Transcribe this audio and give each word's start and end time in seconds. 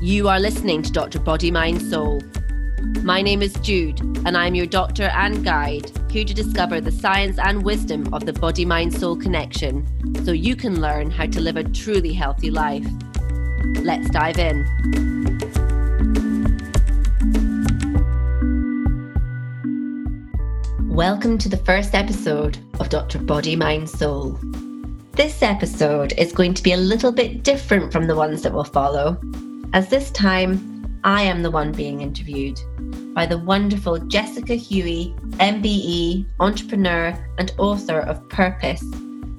You 0.00 0.28
are 0.28 0.40
listening 0.40 0.82
to 0.82 0.90
Dr. 0.90 1.18
Body, 1.20 1.50
Mind, 1.50 1.82
Soul. 1.82 2.22
My 3.02 3.22
name 3.22 3.42
is 3.42 3.52
Jude, 3.54 4.00
and 4.26 4.36
I'm 4.36 4.54
your 4.54 4.66
doctor 4.66 5.04
and 5.04 5.44
guide, 5.44 5.90
here 6.10 6.24
to 6.24 6.34
discover 6.34 6.80
the 6.80 6.90
science 6.90 7.38
and 7.38 7.62
wisdom 7.62 8.12
of 8.12 8.26
the 8.26 8.32
body 8.32 8.64
mind 8.64 8.92
soul 8.94 9.16
connection 9.16 9.86
so 10.24 10.32
you 10.32 10.56
can 10.56 10.80
learn 10.80 11.10
how 11.10 11.26
to 11.26 11.40
live 11.40 11.56
a 11.56 11.64
truly 11.64 12.12
healthy 12.12 12.50
life. 12.50 12.86
Let's 13.82 14.10
dive 14.10 14.38
in. 14.38 14.64
Welcome 20.88 21.38
to 21.38 21.48
the 21.48 21.60
first 21.64 21.94
episode 21.94 22.58
of 22.80 22.88
Dr. 22.88 23.18
Body, 23.18 23.56
Mind, 23.56 23.88
Soul. 23.88 24.38
This 25.18 25.42
episode 25.42 26.12
is 26.16 26.30
going 26.30 26.54
to 26.54 26.62
be 26.62 26.74
a 26.74 26.76
little 26.76 27.10
bit 27.10 27.42
different 27.42 27.92
from 27.92 28.06
the 28.06 28.14
ones 28.14 28.42
that 28.42 28.52
will 28.52 28.62
follow, 28.62 29.20
as 29.72 29.88
this 29.88 30.12
time 30.12 31.00
I 31.02 31.22
am 31.22 31.42
the 31.42 31.50
one 31.50 31.72
being 31.72 32.02
interviewed 32.02 32.60
by 33.14 33.26
the 33.26 33.36
wonderful 33.36 33.98
Jessica 33.98 34.52
Huie, 34.52 35.12
MBE, 35.38 36.24
entrepreneur, 36.38 37.18
and 37.36 37.52
author 37.58 37.98
of 37.98 38.28
Purpose 38.28 38.80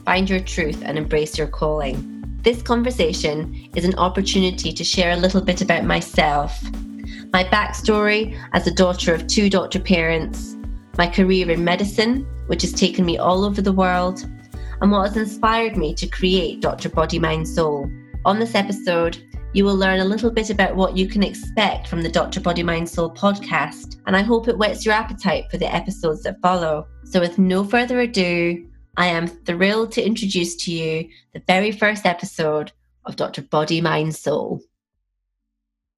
Find 0.04 0.30
Your 0.30 0.42
Truth 0.42 0.82
and 0.84 0.98
Embrace 0.98 1.38
Your 1.38 1.48
Calling. 1.48 2.26
This 2.42 2.62
conversation 2.62 3.70
is 3.74 3.86
an 3.86 3.96
opportunity 3.96 4.74
to 4.74 4.84
share 4.84 5.14
a 5.14 5.16
little 5.16 5.42
bit 5.42 5.62
about 5.62 5.86
myself, 5.86 6.62
my 7.32 7.46
backstory 7.46 8.38
as 8.52 8.68
a 8.68 8.76
daughter 8.76 9.14
of 9.14 9.28
two 9.28 9.50
doctor 9.50 9.80
parents, 9.80 10.58
my 10.98 11.08
career 11.08 11.50
in 11.50 11.64
medicine, 11.64 12.28
which 12.48 12.64
has 12.64 12.74
taken 12.74 13.06
me 13.06 13.18
all 13.18 13.46
over 13.46 13.62
the 13.62 13.72
world, 13.72 14.26
and 14.82 14.92
what 14.92 15.08
has 15.08 15.18
inspired 15.18 15.76
me 15.76 15.94
to 15.96 16.08
create 16.08 16.62
Dr. 16.62 16.90
Body 16.90 17.20
Mind 17.20 17.48
Soul. 17.48 17.90
On 18.26 18.40
this 18.40 18.56
episode, 18.56 19.18
you 19.54 19.66
will 19.66 19.76
learn 19.76 20.00
a 20.00 20.06
little 20.06 20.32
bit 20.32 20.50
about 20.50 20.76
what 20.76 20.96
you 20.96 21.08
can 21.08 21.24
expect 21.24 21.88
from 21.88 22.02
the 22.02 22.12
Dr. 22.12 22.40
Body 22.40 22.64
Mind 22.64 22.88
Soul 22.88 23.10
podcast, 23.14 23.98
and 24.06 24.16
I 24.16 24.22
hope 24.22 24.48
it 24.48 24.58
whets 24.58 24.86
your 24.86 24.94
appetite 24.94 25.50
for 25.50 25.58
the 25.58 25.74
episodes 25.74 26.24
that 26.24 26.40
follow. 26.42 26.88
So, 27.04 27.20
with 27.20 27.38
no 27.38 27.64
further 27.64 28.00
ado, 28.00 28.68
I 28.96 29.08
am 29.08 29.28
thrilled 29.28 29.92
to 29.94 30.06
introduce 30.06 30.56
to 30.64 30.72
you 30.72 31.10
the 31.34 31.44
very 31.48 31.72
first 31.72 32.06
episode 32.06 32.72
of 33.06 33.16
Dr. 33.16 33.42
Body 33.42 33.82
Mind 33.82 34.16
Soul. 34.16 34.62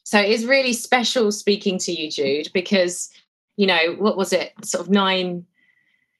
So, 0.03 0.19
it's 0.19 0.45
really 0.45 0.73
special 0.73 1.31
speaking 1.31 1.77
to 1.79 1.91
you, 1.91 2.09
Jude, 2.09 2.49
because, 2.53 3.11
you 3.57 3.67
know, 3.67 3.95
what 3.99 4.17
was 4.17 4.33
it, 4.33 4.53
sort 4.63 4.85
of 4.85 4.89
nine 4.89 5.45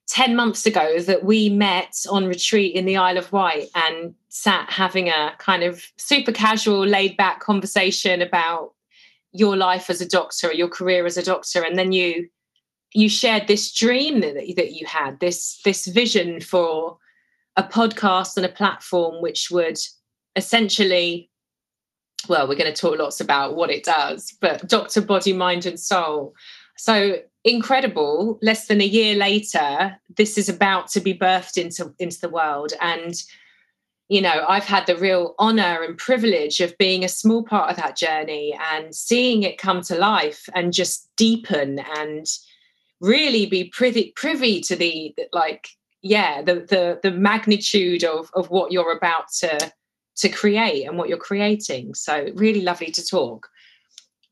10 0.07 0.35
months 0.35 0.65
ago 0.65 0.99
that 0.99 1.23
we 1.23 1.49
met 1.49 1.95
on 2.09 2.27
retreat 2.27 2.75
in 2.75 2.85
the 2.85 2.97
Isle 2.97 3.17
of 3.17 3.31
Wight 3.31 3.69
and 3.75 4.13
sat 4.29 4.69
having 4.69 5.07
a 5.07 5.33
kind 5.37 5.63
of 5.63 5.83
super 5.97 6.31
casual, 6.31 6.85
laid 6.85 7.15
back 7.17 7.39
conversation 7.39 8.21
about 8.21 8.73
your 9.31 9.55
life 9.55 9.89
as 9.89 10.01
a 10.01 10.07
doctor 10.07 10.49
or 10.49 10.53
your 10.53 10.67
career 10.67 11.05
as 11.05 11.17
a 11.17 11.23
doctor. 11.23 11.63
And 11.63 11.77
then 11.77 11.91
you 11.91 12.27
you 12.93 13.07
shared 13.07 13.47
this 13.47 13.73
dream 13.73 14.19
that, 14.19 14.33
that 14.57 14.73
you 14.73 14.85
had, 14.85 15.19
this 15.21 15.61
this 15.63 15.87
vision 15.87 16.41
for 16.41 16.97
a 17.55 17.63
podcast 17.63 18.35
and 18.35 18.45
a 18.45 18.49
platform 18.49 19.21
which 19.21 19.49
would 19.49 19.77
essentially 20.35 21.29
well, 22.27 22.47
we're 22.47 22.55
going 22.55 22.71
to 22.71 22.79
talk 22.79 22.99
lots 22.99 23.19
about 23.19 23.55
what 23.55 23.71
it 23.71 23.83
does, 23.83 24.35
but 24.41 24.67
Doctor 24.67 25.01
Body, 25.01 25.33
Mind, 25.33 25.65
and 25.65 25.79
Soul. 25.79 26.35
So 26.81 27.19
incredible 27.43 28.39
less 28.41 28.65
than 28.65 28.81
a 28.81 28.85
year 28.85 29.15
later 29.15 29.99
this 30.17 30.35
is 30.35 30.49
about 30.49 30.87
to 30.87 30.99
be 30.99 31.13
birthed 31.13 31.55
into 31.63 31.93
into 31.99 32.19
the 32.19 32.29
world. 32.29 32.73
And 32.81 33.13
you 34.09 34.19
know 34.19 34.43
i've 34.49 34.65
had 34.65 34.85
the 34.87 34.97
real 34.97 35.35
honor 35.39 35.83
and 35.83 35.97
privilege 35.97 36.59
of 36.59 36.77
being 36.77 37.03
a 37.05 37.15
small 37.21 37.43
part 37.43 37.69
of 37.69 37.77
that 37.77 37.95
journey 37.95 38.57
and 38.71 38.93
seeing 38.93 39.43
it 39.43 39.57
come 39.57 39.81
to 39.81 39.95
life 39.95 40.49
and 40.53 40.73
just 40.73 41.07
deepen 41.15 41.79
and 41.97 42.25
really 42.99 43.45
be 43.45 43.63
privy 43.65 44.11
privy 44.15 44.59
to 44.59 44.75
the 44.75 45.15
like 45.31 45.69
yeah 46.01 46.41
the 46.41 46.55
the 46.73 46.99
the 47.03 47.11
magnitude 47.11 48.03
of 48.03 48.31
of 48.33 48.49
what 48.49 48.71
you're 48.71 48.97
about 48.97 49.31
to 49.31 49.71
to 50.15 50.29
create 50.29 50.83
and 50.85 50.97
what 50.97 51.09
you're 51.09 51.27
creating. 51.29 51.95
So 51.95 52.27
really 52.35 52.61
lovely 52.61 52.91
to 52.91 53.05
talk. 53.05 53.49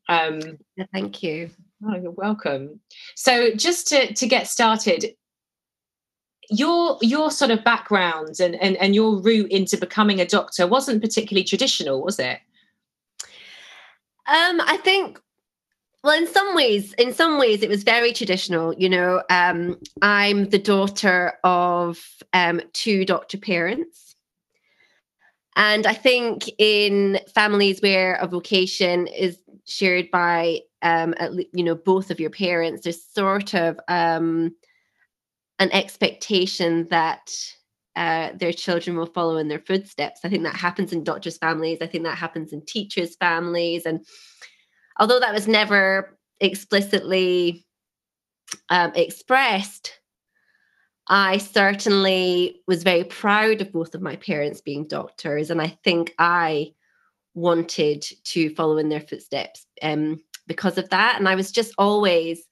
Um 0.08 0.58
thank 0.92 1.22
you 1.22 1.50
Oh, 1.84 1.96
you're 1.96 2.10
welcome. 2.10 2.80
So 3.14 3.54
just 3.54 3.88
to, 3.88 4.12
to 4.12 4.26
get 4.26 4.48
started, 4.48 5.14
your 6.50 6.98
your 7.00 7.30
sort 7.30 7.52
of 7.52 7.62
background 7.62 8.40
and, 8.40 8.56
and, 8.56 8.76
and 8.78 8.94
your 8.94 9.20
route 9.20 9.50
into 9.52 9.76
becoming 9.76 10.20
a 10.20 10.26
doctor 10.26 10.66
wasn't 10.66 11.00
particularly 11.00 11.44
traditional, 11.44 12.02
was 12.02 12.18
it? 12.18 12.40
Um, 14.26 14.60
I 14.60 14.78
think 14.82 15.20
well 16.02 16.16
in 16.16 16.26
some 16.26 16.54
ways 16.54 16.92
in 16.94 17.12
some 17.12 17.38
ways 17.38 17.62
it 17.62 17.68
was 17.68 17.82
very 17.82 18.12
traditional 18.12 18.72
you 18.74 18.88
know 18.88 19.22
um, 19.30 19.78
i'm 20.02 20.46
the 20.46 20.58
daughter 20.58 21.34
of 21.44 22.00
um, 22.32 22.60
two 22.72 23.04
doctor 23.04 23.38
parents 23.38 24.16
and 25.56 25.86
i 25.86 25.92
think 25.92 26.50
in 26.58 27.18
families 27.34 27.80
where 27.80 28.14
a 28.14 28.26
vocation 28.26 29.06
is 29.08 29.38
shared 29.66 30.10
by 30.10 30.60
um, 30.82 31.14
at 31.18 31.32
you 31.52 31.64
know 31.64 31.74
both 31.74 32.10
of 32.10 32.20
your 32.20 32.30
parents 32.30 32.82
there's 32.82 33.04
sort 33.04 33.54
of 33.54 33.78
um, 33.88 34.54
an 35.58 35.70
expectation 35.72 36.86
that 36.88 37.30
uh, 37.96 38.30
their 38.34 38.52
children 38.52 38.96
will 38.96 39.06
follow 39.06 39.36
in 39.36 39.48
their 39.48 39.58
footsteps. 39.58 40.20
I 40.24 40.28
think 40.28 40.44
that 40.44 40.54
happens 40.54 40.92
in 40.92 41.04
doctors 41.04 41.36
families. 41.36 41.78
I 41.80 41.86
think 41.86 42.04
that 42.04 42.16
happens 42.16 42.52
in 42.52 42.64
teachers 42.64 43.16
families. 43.16 43.84
And 43.84 44.06
although 44.98 45.20
that 45.20 45.34
was 45.34 45.48
never 45.48 46.16
explicitly 46.40 47.66
um, 48.70 48.92
expressed 48.94 50.00
I 51.10 51.38
certainly 51.38 52.62
was 52.68 52.84
very 52.84 53.02
proud 53.02 53.60
of 53.60 53.72
both 53.72 53.96
of 53.96 54.00
my 54.00 54.14
parents 54.14 54.60
being 54.60 54.86
doctors, 54.86 55.50
and 55.50 55.60
I 55.60 55.76
think 55.82 56.14
I 56.20 56.72
wanted 57.34 58.04
to 58.24 58.54
follow 58.54 58.78
in 58.78 58.88
their 58.88 59.00
footsteps. 59.00 59.66
Um, 59.82 60.22
because 60.50 60.78
of 60.78 60.90
that. 60.90 61.14
And 61.16 61.28
I 61.28 61.36
was 61.36 61.52
just 61.52 61.72
always 61.78 62.42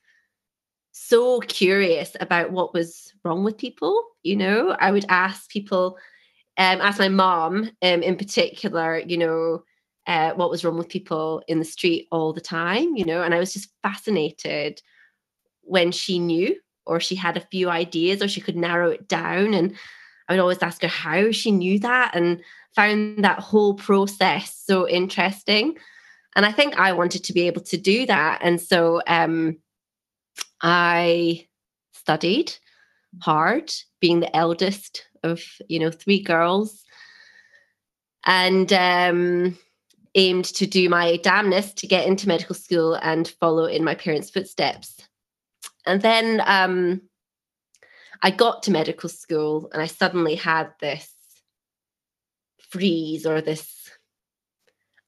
so 0.92 1.40
curious 1.40 2.16
about 2.20 2.52
what 2.52 2.72
was 2.72 3.12
wrong 3.24 3.42
with 3.42 3.58
people. 3.58 4.00
You 4.22 4.36
know, 4.36 4.76
I 4.78 4.92
would 4.92 5.04
ask 5.08 5.50
people, 5.50 5.98
um, 6.56 6.80
ask 6.80 7.00
my 7.00 7.08
mom 7.08 7.72
um, 7.82 8.02
in 8.04 8.16
particular, 8.16 9.00
you 9.00 9.18
know, 9.18 9.64
uh, 10.06 10.32
what 10.34 10.48
was 10.48 10.64
wrong 10.64 10.78
with 10.78 10.88
people 10.88 11.42
in 11.48 11.58
the 11.58 11.64
street 11.64 12.06
all 12.12 12.32
the 12.32 12.40
time, 12.40 12.96
you 12.96 13.04
know, 13.04 13.20
and 13.20 13.34
I 13.34 13.40
was 13.40 13.52
just 13.52 13.68
fascinated 13.82 14.80
when 15.62 15.90
she 15.90 16.20
knew 16.20 16.54
or 16.86 17.00
she 17.00 17.16
had 17.16 17.36
a 17.36 17.48
few 17.50 17.68
ideas 17.68 18.22
or 18.22 18.28
she 18.28 18.40
could 18.40 18.56
narrow 18.56 18.90
it 18.90 19.08
down. 19.08 19.54
And 19.54 19.74
I 20.28 20.34
would 20.34 20.40
always 20.40 20.62
ask 20.62 20.82
her 20.82 20.88
how 20.88 21.32
she 21.32 21.50
knew 21.50 21.80
that 21.80 22.12
and 22.14 22.40
found 22.76 23.24
that 23.24 23.40
whole 23.40 23.74
process 23.74 24.62
so 24.64 24.88
interesting. 24.88 25.76
And 26.38 26.46
I 26.46 26.52
think 26.52 26.78
I 26.78 26.92
wanted 26.92 27.24
to 27.24 27.32
be 27.32 27.48
able 27.48 27.62
to 27.62 27.76
do 27.76 28.06
that. 28.06 28.38
And 28.42 28.60
so 28.60 29.02
um, 29.08 29.58
I 30.62 31.48
studied 31.90 32.54
hard, 33.20 33.72
being 34.00 34.20
the 34.20 34.36
eldest 34.36 35.04
of, 35.24 35.42
you 35.66 35.80
know, 35.80 35.90
three 35.90 36.22
girls. 36.22 36.84
And 38.24 38.72
um, 38.72 39.58
aimed 40.14 40.44
to 40.44 40.64
do 40.68 40.88
my 40.88 41.16
damnedest 41.16 41.76
to 41.78 41.88
get 41.88 42.06
into 42.06 42.28
medical 42.28 42.54
school 42.54 42.94
and 42.94 43.26
follow 43.40 43.64
in 43.64 43.82
my 43.82 43.96
parents' 43.96 44.30
footsteps. 44.30 44.96
And 45.86 46.02
then 46.02 46.40
um, 46.46 47.00
I 48.22 48.30
got 48.30 48.62
to 48.62 48.70
medical 48.70 49.08
school 49.08 49.70
and 49.72 49.82
I 49.82 49.86
suddenly 49.86 50.36
had 50.36 50.70
this 50.80 51.12
freeze 52.60 53.26
or 53.26 53.40
this 53.40 53.77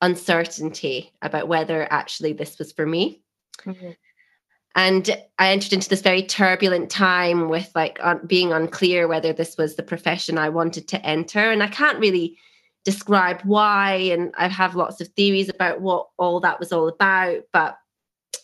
uncertainty 0.00 1.12
about 1.22 1.48
whether 1.48 1.86
actually 1.90 2.32
this 2.32 2.58
was 2.58 2.72
for 2.72 2.86
me. 2.86 3.22
Mm-hmm. 3.64 3.90
And 4.76 5.10
I 5.38 5.50
entered 5.50 5.72
into 5.72 5.88
this 5.88 6.00
very 6.00 6.22
turbulent 6.22 6.90
time 6.90 7.48
with 7.48 7.70
like 7.74 7.98
un- 8.00 8.24
being 8.26 8.52
unclear 8.52 9.08
whether 9.08 9.32
this 9.32 9.56
was 9.58 9.74
the 9.74 9.82
profession 9.82 10.38
I 10.38 10.48
wanted 10.48 10.86
to 10.88 11.04
enter. 11.04 11.50
And 11.50 11.62
I 11.62 11.66
can't 11.66 11.98
really 11.98 12.38
describe 12.84 13.42
why. 13.42 13.94
And 13.94 14.32
I 14.38 14.48
have 14.48 14.76
lots 14.76 15.00
of 15.00 15.08
theories 15.08 15.48
about 15.48 15.80
what 15.80 16.08
all 16.18 16.40
that 16.40 16.60
was 16.60 16.72
all 16.72 16.88
about. 16.88 17.42
But 17.52 17.76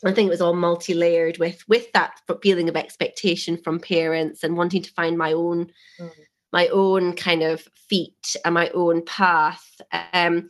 I 0.05 0.13
think 0.13 0.27
it 0.27 0.31
was 0.31 0.41
all 0.41 0.55
multi-layered 0.55 1.39
with 1.39 1.63
with 1.69 1.91
that 1.93 2.21
feeling 2.43 2.69
of 2.69 2.77
expectation 2.77 3.57
from 3.57 3.79
parents 3.79 4.43
and 4.43 4.57
wanting 4.57 4.83
to 4.83 4.93
find 4.93 5.17
my 5.17 5.33
own 5.33 5.71
mm. 5.99 6.11
my 6.53 6.67
own 6.69 7.15
kind 7.15 7.43
of 7.43 7.67
feet 7.89 8.37
and 8.45 8.55
my 8.55 8.69
own 8.71 9.05
path. 9.05 9.81
Um, 10.13 10.49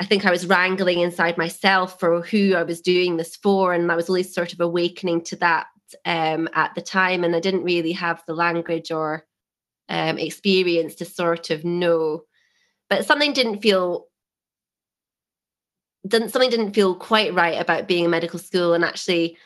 I 0.00 0.04
think 0.04 0.26
I 0.26 0.30
was 0.30 0.46
wrangling 0.46 1.00
inside 1.00 1.38
myself 1.38 2.00
for 2.00 2.22
who 2.22 2.54
I 2.54 2.64
was 2.64 2.80
doing 2.80 3.16
this 3.16 3.36
for. 3.36 3.72
And 3.72 3.90
I 3.92 3.96
was 3.96 4.08
always 4.08 4.34
sort 4.34 4.52
of 4.52 4.60
awakening 4.60 5.22
to 5.24 5.36
that 5.36 5.66
um, 6.04 6.48
at 6.54 6.74
the 6.74 6.82
time. 6.82 7.22
And 7.22 7.36
I 7.36 7.40
didn't 7.40 7.62
really 7.62 7.92
have 7.92 8.22
the 8.26 8.34
language 8.34 8.90
or 8.90 9.24
um, 9.88 10.18
experience 10.18 10.96
to 10.96 11.04
sort 11.04 11.50
of 11.50 11.64
know. 11.64 12.22
But 12.90 13.06
something 13.06 13.32
didn't 13.32 13.60
feel 13.60 14.06
didn't 16.06 16.30
something 16.30 16.50
didn't 16.50 16.74
feel 16.74 16.94
quite 16.94 17.32
right 17.32 17.60
about 17.60 17.88
being 17.88 18.04
in 18.04 18.10
medical 18.10 18.38
school 18.38 18.74
and 18.74 18.84
actually 18.84 19.38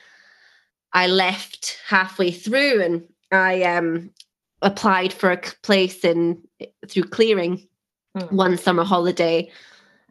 I 0.92 1.06
left 1.06 1.78
halfway 1.86 2.32
through 2.32 2.82
and 2.82 3.04
I 3.30 3.62
um 3.62 4.10
applied 4.60 5.12
for 5.12 5.30
a 5.30 5.40
place 5.62 6.04
in 6.04 6.42
through 6.88 7.04
clearing 7.04 7.68
mm. 8.16 8.32
one 8.32 8.56
summer 8.56 8.82
holiday 8.82 9.50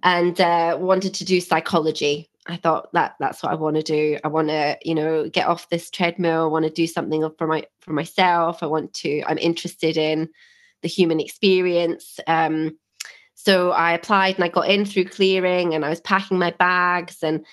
and 0.04 0.40
uh, 0.40 0.78
wanted 0.80 1.14
to 1.16 1.26
do 1.26 1.42
psychology. 1.42 2.30
I 2.48 2.56
thought 2.56 2.92
that 2.94 3.16
that's 3.20 3.44
what 3.44 3.52
I 3.52 3.56
want 3.56 3.76
to 3.76 3.84
do. 3.84 4.18
I 4.24 4.30
want 4.30 4.48
to, 4.48 4.78
you 4.84 4.96
know, 4.96 5.28
get 5.30 5.48
off 5.48 5.70
this 5.70 5.90
treadmill. 5.90 6.44
I 6.44 6.48
want 6.48 6.66
to 6.66 6.72
do 6.72 6.88
something 6.88 7.30
for 7.38 7.48
my 7.48 7.66
for 7.82 7.94
myself. 7.94 8.64
I 8.64 8.68
want 8.68 8.94
to. 8.96 9.22
I'm 9.28 9.38
interested 9.38 9.98
in 9.98 10.30
the 10.82 10.88
human 10.88 11.20
experience. 11.20 12.20
Um, 12.28 12.78
so 13.36 13.72
I 13.72 13.94
applied 13.94 14.36
and 14.36 14.44
I 14.44 14.50
got 14.50 14.70
in 14.70 14.86
through 14.86 15.06
clearing, 15.06 15.74
and 15.74 15.84
I 15.84 15.90
was 15.90 16.02
packing 16.02 16.40
my 16.40 16.52
bags 16.52 17.18
and 17.22 17.46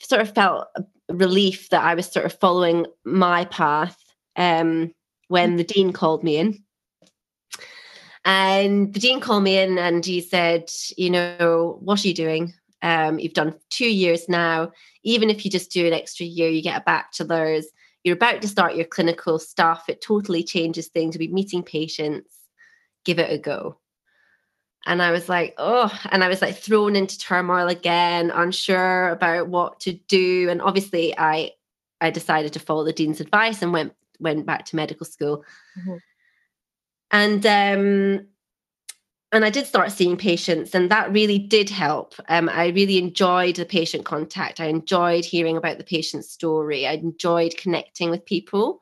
sort 0.00 0.20
of 0.20 0.34
felt 0.34 0.66
relief 1.08 1.68
that 1.70 1.84
I 1.84 1.94
was 1.94 2.06
sort 2.06 2.26
of 2.26 2.38
following 2.38 2.86
my 3.04 3.44
path. 3.46 3.96
Um, 4.36 4.92
when 5.28 5.56
the 5.56 5.64
dean 5.64 5.92
called 5.92 6.24
me 6.24 6.36
in. 6.36 6.62
And 8.28 8.92
the 8.92 9.00
dean 9.00 9.20
called 9.20 9.42
me 9.42 9.58
in 9.58 9.78
and 9.78 10.04
he 10.04 10.20
said, 10.20 10.70
You 10.98 11.08
know, 11.08 11.78
what 11.80 12.04
are 12.04 12.08
you 12.08 12.12
doing? 12.12 12.52
Um, 12.82 13.18
you've 13.18 13.32
done 13.32 13.58
two 13.70 13.88
years 13.88 14.28
now. 14.28 14.70
Even 15.02 15.30
if 15.30 15.46
you 15.46 15.50
just 15.50 15.70
do 15.70 15.86
an 15.86 15.94
extra 15.94 16.26
year, 16.26 16.50
you 16.50 16.62
get 16.62 16.78
a 16.78 16.84
bachelor's. 16.84 17.66
You're 18.04 18.16
about 18.16 18.42
to 18.42 18.48
start 18.48 18.76
your 18.76 18.84
clinical 18.84 19.38
stuff. 19.38 19.88
It 19.88 20.02
totally 20.02 20.44
changes 20.44 20.88
things. 20.88 21.14
You'll 21.14 21.26
be 21.26 21.32
meeting 21.32 21.62
patients. 21.62 22.36
Give 23.06 23.18
it 23.18 23.32
a 23.32 23.38
go. 23.38 23.78
And 24.84 25.00
I 25.00 25.10
was 25.10 25.30
like, 25.30 25.54
oh, 25.56 25.90
and 26.10 26.22
I 26.22 26.28
was 26.28 26.42
like 26.42 26.58
thrown 26.58 26.96
into 26.96 27.18
turmoil 27.18 27.68
again, 27.68 28.30
unsure 28.30 29.08
about 29.08 29.48
what 29.48 29.80
to 29.80 29.94
do. 29.94 30.50
And 30.50 30.60
obviously, 30.60 31.18
I 31.18 31.52
I 32.02 32.10
decided 32.10 32.52
to 32.52 32.60
follow 32.60 32.84
the 32.84 32.92
dean's 32.92 33.22
advice 33.22 33.62
and 33.62 33.72
went 33.72 33.94
went 34.20 34.44
back 34.44 34.66
to 34.66 34.76
medical 34.76 35.06
school. 35.06 35.44
Mm-hmm. 35.78 35.96
And 37.10 37.44
um, 37.46 38.26
and 39.30 39.44
I 39.44 39.50
did 39.50 39.66
start 39.66 39.92
seeing 39.92 40.16
patients, 40.16 40.74
and 40.74 40.90
that 40.90 41.12
really 41.12 41.38
did 41.38 41.68
help. 41.68 42.14
Um, 42.28 42.48
I 42.48 42.68
really 42.68 42.98
enjoyed 42.98 43.56
the 43.56 43.66
patient 43.66 44.04
contact. 44.04 44.60
I 44.60 44.66
enjoyed 44.66 45.24
hearing 45.24 45.56
about 45.56 45.78
the 45.78 45.84
patient's 45.84 46.30
story. 46.30 46.86
I 46.86 46.92
enjoyed 46.92 47.56
connecting 47.58 48.10
with 48.10 48.24
people. 48.24 48.80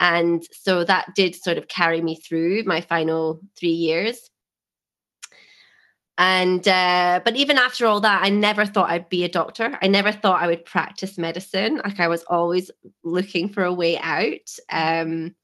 And 0.00 0.42
so 0.52 0.82
that 0.84 1.14
did 1.14 1.34
sort 1.34 1.58
of 1.58 1.68
carry 1.68 2.00
me 2.00 2.16
through 2.16 2.64
my 2.64 2.80
final 2.80 3.40
three 3.58 3.68
years. 3.68 4.30
And 6.16 6.66
uh, 6.68 7.20
but 7.24 7.36
even 7.36 7.56
after 7.56 7.86
all 7.86 8.00
that, 8.00 8.22
I 8.22 8.28
never 8.28 8.66
thought 8.66 8.90
I'd 8.90 9.08
be 9.08 9.24
a 9.24 9.28
doctor. 9.28 9.78
I 9.80 9.86
never 9.86 10.12
thought 10.12 10.42
I 10.42 10.46
would 10.46 10.66
practice 10.66 11.16
medicine. 11.16 11.80
Like 11.82 12.00
I 12.00 12.08
was 12.08 12.22
always 12.24 12.70
looking 13.02 13.48
for 13.48 13.64
a 13.64 13.72
way 13.72 13.98
out. 13.98 14.54
Um, 14.70 15.34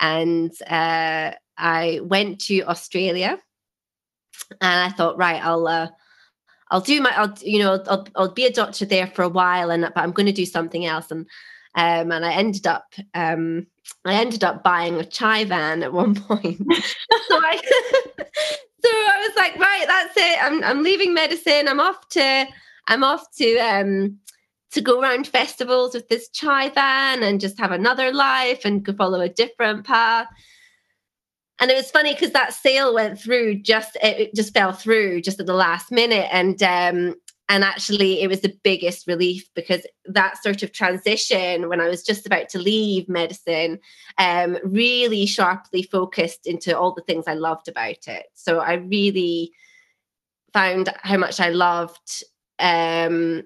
and 0.00 0.52
uh, 0.68 1.32
I 1.58 2.00
went 2.02 2.40
to 2.42 2.62
Australia, 2.62 3.38
and 4.60 4.80
I 4.80 4.90
thought, 4.90 5.18
right, 5.18 5.42
I'll. 5.44 5.66
Uh, 5.66 5.88
I'll 6.70 6.82
do 6.82 7.00
my, 7.00 7.10
I'll, 7.16 7.32
you 7.40 7.60
know, 7.60 7.82
I'll, 7.86 8.06
I'll 8.14 8.30
be 8.30 8.44
a 8.44 8.52
doctor 8.52 8.84
there 8.84 9.06
for 9.06 9.22
a 9.22 9.28
while, 9.30 9.70
and 9.70 9.82
but 9.82 9.96
I'm 9.96 10.12
going 10.12 10.26
to 10.26 10.32
do 10.32 10.44
something 10.44 10.84
else. 10.84 11.10
And 11.10 11.26
um, 11.74 12.12
and 12.12 12.26
I 12.26 12.32
ended 12.32 12.66
up, 12.66 12.94
um, 13.14 13.66
I 14.04 14.14
ended 14.14 14.42
up 14.42 14.62
buying 14.62 14.96
a 14.96 15.04
chai 15.04 15.44
van 15.44 15.82
at 15.82 15.92
one 15.92 16.14
point. 16.20 16.58
so 16.58 17.40
I, 17.40 17.56
so 18.18 18.88
I 18.90 19.26
was 19.26 19.36
like, 19.36 19.56
right, 19.56 19.84
that's 19.86 20.16
it. 20.16 20.42
I'm 20.42 20.62
I'm 20.64 20.82
leaving 20.82 21.14
medicine. 21.14 21.68
I'm 21.68 21.80
off 21.80 22.08
to 22.10 22.46
I'm 22.88 23.04
off 23.04 23.24
to 23.36 23.58
um 23.58 24.18
to 24.72 24.80
go 24.80 25.00
around 25.00 25.26
festivals 25.26 25.94
with 25.94 26.08
this 26.08 26.28
chai 26.28 26.68
van 26.70 27.22
and 27.22 27.40
just 27.40 27.58
have 27.58 27.72
another 27.72 28.12
life 28.12 28.64
and 28.64 28.84
go 28.84 28.92
follow 28.92 29.20
a 29.20 29.28
different 29.28 29.86
path. 29.86 30.26
And 31.60 31.70
it 31.70 31.76
was 31.76 31.90
funny 31.90 32.12
because 32.12 32.32
that 32.32 32.54
sale 32.54 32.94
went 32.94 33.20
through 33.20 33.62
just 33.62 33.96
it 34.02 34.34
just 34.34 34.54
fell 34.54 34.72
through 34.72 35.22
just 35.22 35.40
at 35.40 35.46
the 35.46 35.54
last 35.54 35.90
minute. 35.90 36.28
And 36.30 36.62
um 36.62 37.14
and 37.48 37.64
actually 37.64 38.20
it 38.20 38.28
was 38.28 38.40
the 38.40 38.56
biggest 38.62 39.06
relief 39.06 39.48
because 39.54 39.86
that 40.04 40.40
sort 40.42 40.62
of 40.62 40.72
transition 40.72 41.68
when 41.68 41.80
i 41.80 41.88
was 41.88 42.02
just 42.02 42.26
about 42.26 42.48
to 42.48 42.58
leave 42.58 43.08
medicine 43.08 43.78
um, 44.18 44.58
really 44.64 45.26
sharply 45.26 45.82
focused 45.82 46.46
into 46.46 46.78
all 46.78 46.94
the 46.94 47.02
things 47.02 47.24
i 47.26 47.34
loved 47.34 47.68
about 47.68 48.06
it 48.06 48.26
so 48.34 48.60
i 48.60 48.74
really 48.74 49.50
found 50.52 50.92
how 51.02 51.16
much 51.16 51.40
i 51.40 51.48
loved 51.48 52.22
um, 52.58 53.42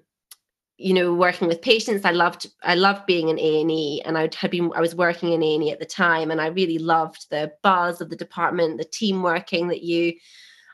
you 0.82 0.92
know 0.92 1.14
working 1.14 1.48
with 1.48 1.62
patients 1.62 2.04
i 2.04 2.10
loved 2.10 2.46
i 2.62 2.74
loved 2.74 3.06
being 3.06 3.30
an 3.30 3.38
a&e 3.38 4.02
and 4.04 4.18
i 4.18 4.28
had 4.36 4.50
been 4.50 4.70
i 4.74 4.80
was 4.80 4.94
working 4.94 5.32
in 5.32 5.42
a&e 5.42 5.70
at 5.70 5.78
the 5.78 5.86
time 5.86 6.30
and 6.30 6.40
i 6.40 6.46
really 6.46 6.78
loved 6.78 7.28
the 7.30 7.52
buzz 7.62 8.00
of 8.00 8.10
the 8.10 8.16
department 8.16 8.78
the 8.78 8.84
team 8.84 9.22
working 9.22 9.68
that 9.68 9.82
you 9.82 10.12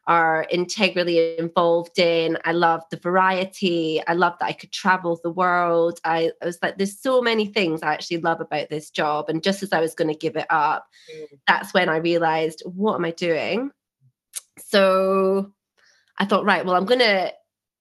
are 0.09 0.47
integrally 0.51 1.39
involved 1.39 1.99
in. 1.99 2.39
I 2.47 2.53
loved 2.53 2.85
the 2.91 2.97
variety. 2.97 4.03
I 4.07 4.15
loved 4.15 4.41
that 4.41 4.47
I 4.47 4.53
could 4.53 4.73
travel 4.73 5.21
the 5.23 5.31
world. 5.31 6.01
I, 6.03 6.33
I, 6.43 6.47
was 6.47 6.59
like, 6.63 6.79
there's 6.79 6.99
so 6.99 7.21
many 7.21 7.45
things 7.45 7.83
I 7.83 7.93
actually 7.93 8.23
love 8.23 8.41
about 8.41 8.71
this 8.71 8.89
job. 8.89 9.29
And 9.29 9.43
just 9.43 9.63
as 9.63 9.71
I 9.71 9.81
was 9.81 9.95
going 9.95 10.09
to 10.09 10.19
give 10.19 10.35
it 10.37 10.47
up, 10.49 10.87
mm. 11.15 11.27
that's 11.47 11.75
when 11.75 11.91
I 11.91 11.99
realized, 11.99 12.63
what 12.65 12.95
am 12.95 13.05
I 13.05 13.11
doing? 13.11 13.71
So 14.57 15.53
I 16.17 16.25
thought, 16.25 16.47
right, 16.47 16.65
well, 16.65 16.75
I'm 16.75 16.87
going 16.87 17.01
to, 17.01 17.31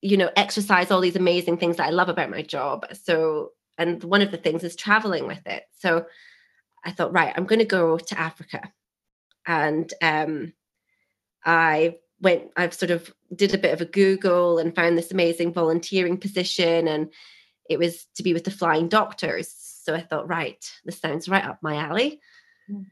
you 0.01 0.17
know, 0.17 0.29
exercise 0.35 0.91
all 0.91 1.01
these 1.01 1.15
amazing 1.15 1.57
things 1.57 1.77
that 1.77 1.87
I 1.87 1.91
love 1.91 2.09
about 2.09 2.29
my 2.29 2.41
job. 2.41 2.85
So, 3.03 3.51
and 3.77 4.03
one 4.03 4.21
of 4.21 4.31
the 4.31 4.37
things 4.37 4.63
is 4.63 4.75
traveling 4.75 5.27
with 5.27 5.45
it. 5.45 5.63
So 5.79 6.05
I 6.85 6.91
thought, 6.91 7.13
right, 7.13 7.33
I'm 7.35 7.45
going 7.45 7.59
to 7.59 7.65
go 7.65 7.97
to 7.97 8.19
Africa. 8.19 8.71
And 9.45 9.91
um, 10.01 10.53
I 11.45 11.97
went 12.19 12.51
i've 12.55 12.73
sort 12.73 12.91
of 12.91 13.13
did 13.35 13.53
a 13.53 13.57
bit 13.57 13.73
of 13.73 13.81
a 13.81 13.85
google 13.85 14.57
and 14.57 14.75
found 14.75 14.97
this 14.97 15.11
amazing 15.11 15.53
volunteering 15.53 16.17
position 16.17 16.87
and 16.87 17.11
it 17.69 17.77
was 17.77 18.05
to 18.15 18.23
be 18.23 18.33
with 18.33 18.43
the 18.43 18.51
flying 18.51 18.87
doctors 18.87 19.53
so 19.83 19.93
i 19.93 20.01
thought 20.01 20.27
right 20.27 20.71
this 20.85 20.99
sounds 20.99 21.29
right 21.29 21.45
up 21.45 21.59
my 21.61 21.75
alley 21.75 22.19
mm. 22.69 22.85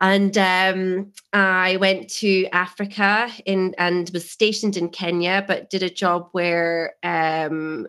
And 0.00 0.38
um, 0.38 1.12
i 1.32 1.76
went 1.76 2.08
to 2.08 2.46
africa 2.46 3.30
in 3.46 3.74
and 3.78 4.10
was 4.12 4.30
stationed 4.30 4.76
in 4.76 4.88
kenya 4.88 5.44
but 5.46 5.70
did 5.70 5.82
a 5.82 5.90
job 5.90 6.28
where 6.32 6.94
um, 7.02 7.86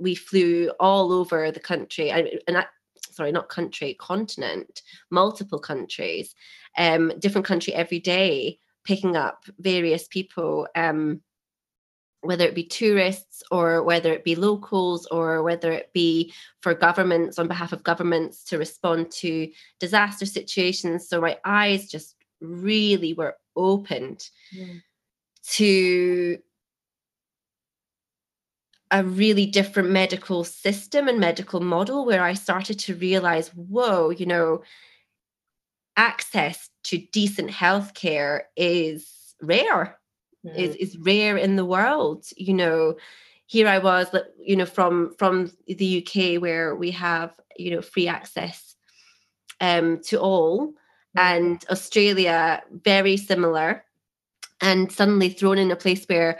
we 0.00 0.14
flew 0.14 0.70
all 0.80 1.12
over 1.12 1.50
the 1.50 1.60
country. 1.60 2.10
And 2.10 2.56
I, 2.56 2.66
sorry 3.10 3.32
not 3.32 3.48
country 3.48 3.94
continent 3.94 4.82
multiple 5.10 5.58
countries 5.58 6.34
um, 6.78 7.12
different 7.18 7.46
country 7.46 7.74
every 7.74 7.98
day 7.98 8.58
picking 8.84 9.16
up 9.16 9.44
various 9.58 10.06
people, 10.08 10.66
um, 10.74 11.20
whether 12.22 12.44
it 12.44 12.54
be 12.54 12.64
tourists 12.64 13.42
or 13.50 13.82
whether 13.82 14.12
it 14.12 14.24
be 14.24 14.34
locals 14.34 15.06
or 15.06 15.42
whether 15.42 15.72
it 15.72 15.90
be 15.92 16.32
for 16.60 16.74
governments 16.74 17.38
on 17.38 17.48
behalf 17.48 17.72
of 17.72 17.82
governments 17.82 18.44
to 18.44 18.58
respond 18.58 19.10
to 19.10 19.50
disaster 19.78 20.26
situations. 20.26 21.08
So 21.08 21.20
my 21.20 21.38
eyes 21.44 21.88
just 21.88 22.14
really 22.40 23.14
were 23.14 23.36
opened 23.56 24.28
mm. 24.54 24.82
to 25.52 26.38
a 28.90 29.04
really 29.04 29.46
different 29.46 29.90
medical 29.90 30.44
system 30.44 31.08
and 31.08 31.20
medical 31.20 31.60
model 31.60 32.04
where 32.04 32.22
I 32.22 32.34
started 32.34 32.78
to 32.80 32.94
realize, 32.96 33.48
whoa, 33.48 34.10
you 34.10 34.26
know, 34.26 34.62
access 35.96 36.68
to 36.84 36.98
decent 37.12 37.50
healthcare 37.50 38.42
is 38.56 39.34
rare 39.40 39.99
mm. 40.44 40.56
is, 40.56 40.74
is 40.76 40.98
rare 40.98 41.36
in 41.36 41.56
the 41.56 41.64
world 41.64 42.26
you 42.36 42.54
know 42.54 42.94
here 43.46 43.68
i 43.68 43.78
was 43.78 44.08
you 44.38 44.56
know 44.56 44.66
from 44.66 45.14
from 45.18 45.50
the 45.66 46.04
uk 46.04 46.40
where 46.40 46.74
we 46.74 46.90
have 46.90 47.32
you 47.56 47.70
know 47.70 47.82
free 47.82 48.08
access 48.08 48.76
um 49.60 50.00
to 50.00 50.18
all 50.18 50.68
mm. 50.68 50.72
and 51.16 51.64
australia 51.70 52.62
very 52.84 53.16
similar 53.16 53.84
and 54.60 54.92
suddenly 54.92 55.30
thrown 55.30 55.58
in 55.58 55.70
a 55.70 55.76
place 55.76 56.04
where 56.06 56.38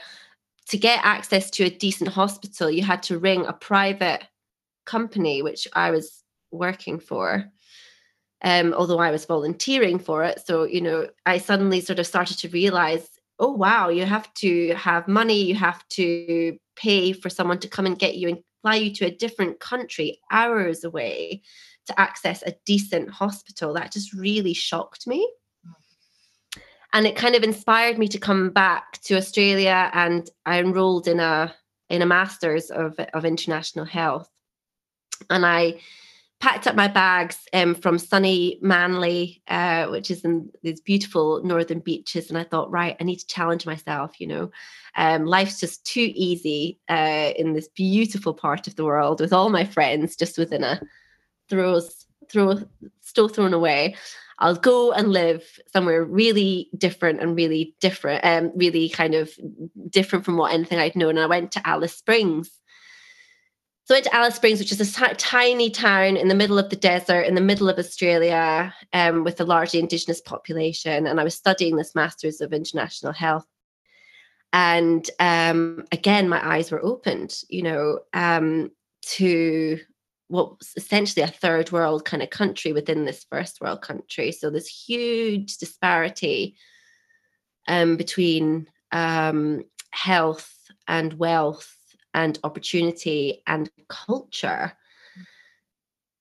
to 0.69 0.77
get 0.77 1.01
access 1.03 1.51
to 1.51 1.65
a 1.65 1.71
decent 1.71 2.11
hospital 2.11 2.71
you 2.71 2.83
had 2.83 3.03
to 3.03 3.19
ring 3.19 3.47
a 3.47 3.53
private 3.53 4.23
company 4.85 5.43
which 5.43 5.67
i 5.75 5.91
was 5.91 6.23
working 6.53 6.99
for 6.99 7.51
um, 8.43 8.73
although 8.75 8.99
I 8.99 9.11
was 9.11 9.27
volunteering 9.27 9.99
for 9.99 10.25
it. 10.25 10.43
So, 10.47 10.65
you 10.65 10.81
know, 10.81 11.09
I 11.27 11.39
suddenly 11.39 11.81
sort 11.81 11.99
of 11.99 12.07
started 12.07 12.39
to 12.39 12.49
realize, 12.49 13.20
oh, 13.41 13.53
wow, 13.53 13.89
you 13.89 14.05
have 14.05 14.33
to 14.35 14.75
have 14.75 15.09
money, 15.09 15.43
you 15.43 15.55
have 15.55 15.87
to 15.89 16.57
pay 16.77 17.13
for 17.13 17.31
someone 17.31 17.59
to 17.59 17.69
come 17.69 17.87
and 17.87 17.99
get 17.99 18.17
you 18.17 18.29
and 18.29 18.39
fly 18.63 18.75
you 18.77 18.95
to 18.95 19.07
a 19.07 19.11
different 19.11 19.59
country 19.61 20.21
hours 20.31 20.85
away 20.85 21.43
to 21.87 21.99
access 21.99 22.43
a 22.43 22.55
decent 22.67 23.11
hospital. 23.11 23.73
That 23.73 23.93
just 23.93 24.13
really 24.13 24.53
shocked 24.53 25.07
me. 25.07 25.29
And 26.93 27.07
it 27.07 27.17
kind 27.17 27.35
of 27.35 27.43
inspired 27.43 27.99
me 27.99 28.09
to 28.09 28.19
come 28.19 28.51
back 28.51 29.01
to 29.03 29.17
Australia 29.17 29.91
and 29.95 30.29
I 30.45 30.59
enrolled 30.61 31.09
in 31.09 31.21
a 31.21 31.55
in 31.89 32.03
a 32.03 32.07
master's 32.07 32.71
of, 32.71 32.99
of 33.15 33.25
international 33.25 33.85
health. 33.85 34.31
And 35.29 35.45
I 35.45 35.81
packed 36.41 36.67
up 36.67 36.75
my 36.75 36.89
bags 36.89 37.39
um, 37.53 37.75
from 37.75 37.99
sunny 37.99 38.59
Manly, 38.63 39.43
uh, 39.49 39.87
which 39.89 40.11
is 40.11 40.25
in 40.25 40.51
these 40.63 40.81
beautiful 40.81 41.43
northern 41.45 41.81
beaches. 41.81 42.31
And 42.31 42.39
I 42.39 42.45
thought, 42.45 42.71
right, 42.71 42.97
I 42.99 43.05
need 43.05 43.19
to 43.19 43.27
challenge 43.27 43.67
myself, 43.67 44.19
you 44.19 44.27
know. 44.27 44.51
Um, 44.97 45.27
life's 45.27 45.61
just 45.61 45.85
too 45.85 46.11
easy 46.15 46.81
uh, 46.89 47.33
in 47.37 47.53
this 47.53 47.69
beautiful 47.69 48.33
part 48.33 48.67
of 48.67 48.77
the 48.77 48.85
world 48.85 49.21
with 49.21 49.33
all 49.33 49.51
my 49.51 49.65
friends 49.65 50.17
just 50.17 50.39
within 50.39 50.65
a 50.65 50.81
throws, 51.51 52.07
throw, 52.31 52.59
still 53.01 53.29
thrown 53.29 53.53
away. 53.53 53.97
I'll 54.39 54.57
go 54.57 54.93
and 54.93 55.13
live 55.13 55.45
somewhere 55.71 56.03
really 56.03 56.71
different 56.79 57.21
and 57.21 57.37
really 57.37 57.75
different, 57.81 58.25
um, 58.25 58.53
really 58.57 58.89
kind 58.89 59.15
of 59.15 59.31
different 59.91 60.25
from 60.25 60.39
what 60.39 60.55
anything 60.55 60.79
I'd 60.79 60.97
known. 60.97 61.11
And 61.11 61.21
I 61.21 61.27
went 61.27 61.53
to 61.53 61.69
Alice 61.69 61.95
Springs 61.95 62.51
so 63.91 63.97
I 63.97 63.99
went 63.99 64.05
to 64.05 64.15
Alice 64.15 64.35
Springs, 64.37 64.61
which 64.61 64.71
is 64.71 64.81
a 64.81 64.87
t- 65.09 65.15
tiny 65.17 65.69
town 65.69 66.17
in 66.17 66.29
the 66.29 66.35
middle 66.37 66.61
of 66.61 66.71
the 66.71 66.77
desert, 66.77 67.23
in 67.23 67.35
the 67.35 67.41
middle 67.41 67.69
of 67.69 67.77
Australia, 67.77 68.73
um, 68.93 69.25
with 69.25 69.41
a 69.41 69.45
largely 69.45 69.81
indigenous 69.81 70.21
population. 70.21 71.09
And 71.09 71.19
I 71.19 71.25
was 71.25 71.35
studying 71.35 71.75
this 71.75 71.97
Masters 71.97 72.41
of 72.41 72.53
International 72.53 73.13
Health. 73.13 73.47
And 74.53 75.11
um, 75.19 75.87
again, 75.91 76.29
my 76.29 76.55
eyes 76.55 76.71
were 76.71 76.81
opened, 76.81 77.37
you 77.49 77.63
know, 77.65 77.99
um, 78.15 78.71
to 79.07 79.81
what 80.29 80.57
was 80.61 80.71
essentially 80.77 81.25
a 81.25 81.27
third 81.27 81.73
world 81.73 82.05
kind 82.05 82.23
of 82.23 82.31
country 82.31 82.73
within 82.73 83.07
this 83.07 83.27
first 83.29 83.61
world 83.61 83.83
country. 83.83 84.31
So 84.31 84.51
this 84.51 84.69
huge 84.69 85.57
disparity 85.57 86.55
um, 87.67 87.97
between 87.97 88.69
um, 88.93 89.65
health 89.91 90.57
and 90.87 91.15
wealth 91.15 91.77
and 92.15 92.39
opportunity 92.45 93.43
and 93.47 93.71
culture. 93.89 94.73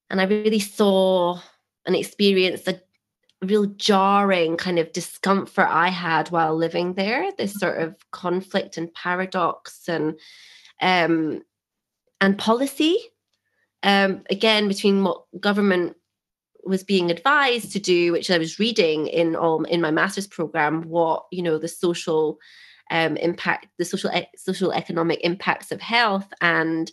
And 0.10 0.20
I 0.20 0.26
really 0.26 0.60
saw 0.60 1.40
and 1.86 1.96
experienced 1.96 2.68
a 2.68 2.82
real 3.42 3.66
jarring 3.66 4.58
kind 4.58 4.80
of 4.80 4.92
discomfort 4.92 5.68
I 5.70 5.90
had 5.90 6.30
while 6.30 6.56
living 6.56 6.94
there, 6.94 7.32
this 7.38 7.54
sort 7.54 7.82
of 7.82 7.96
conflict 8.12 8.78
and 8.78 8.94
paradox 8.94 9.88
and 9.88 10.20
um, 10.82 11.42
and 12.22 12.38
policy. 12.38 12.98
Um, 13.82 14.24
again, 14.30 14.68
between 14.68 15.04
what 15.04 15.24
government 15.40 15.96
was 16.66 16.84
being 16.84 17.10
advised 17.10 17.72
to 17.72 17.80
do, 17.80 18.12
which 18.12 18.30
I 18.30 18.38
was 18.38 18.60
reading 18.60 19.08
in 19.08 19.36
all 19.36 19.64
in 19.64 19.82
my 19.82 19.92
master's 19.92 20.28
program, 20.28 20.84
what 20.84 21.26
you 21.32 21.42
know 21.42 21.58
the 21.58 21.68
social 21.68 22.40
um, 22.92 23.18
impact 23.18 23.68
the 23.78 23.86
social 23.86 24.12
social 24.36 24.72
economic 24.72 25.20
impacts 25.24 25.72
of 25.72 25.82
health 25.82 26.32
and 26.42 26.92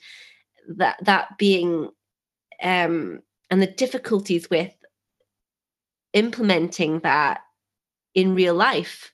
that 0.68 0.98
that 1.02 1.38
being 1.38 1.90
um, 2.62 3.20
and 3.50 3.62
the 3.62 3.66
difficulties 3.66 4.50
with 4.50 4.72
implementing 6.12 7.00
that 7.00 7.40
in 8.14 8.34
real 8.34 8.54
life. 8.54 9.12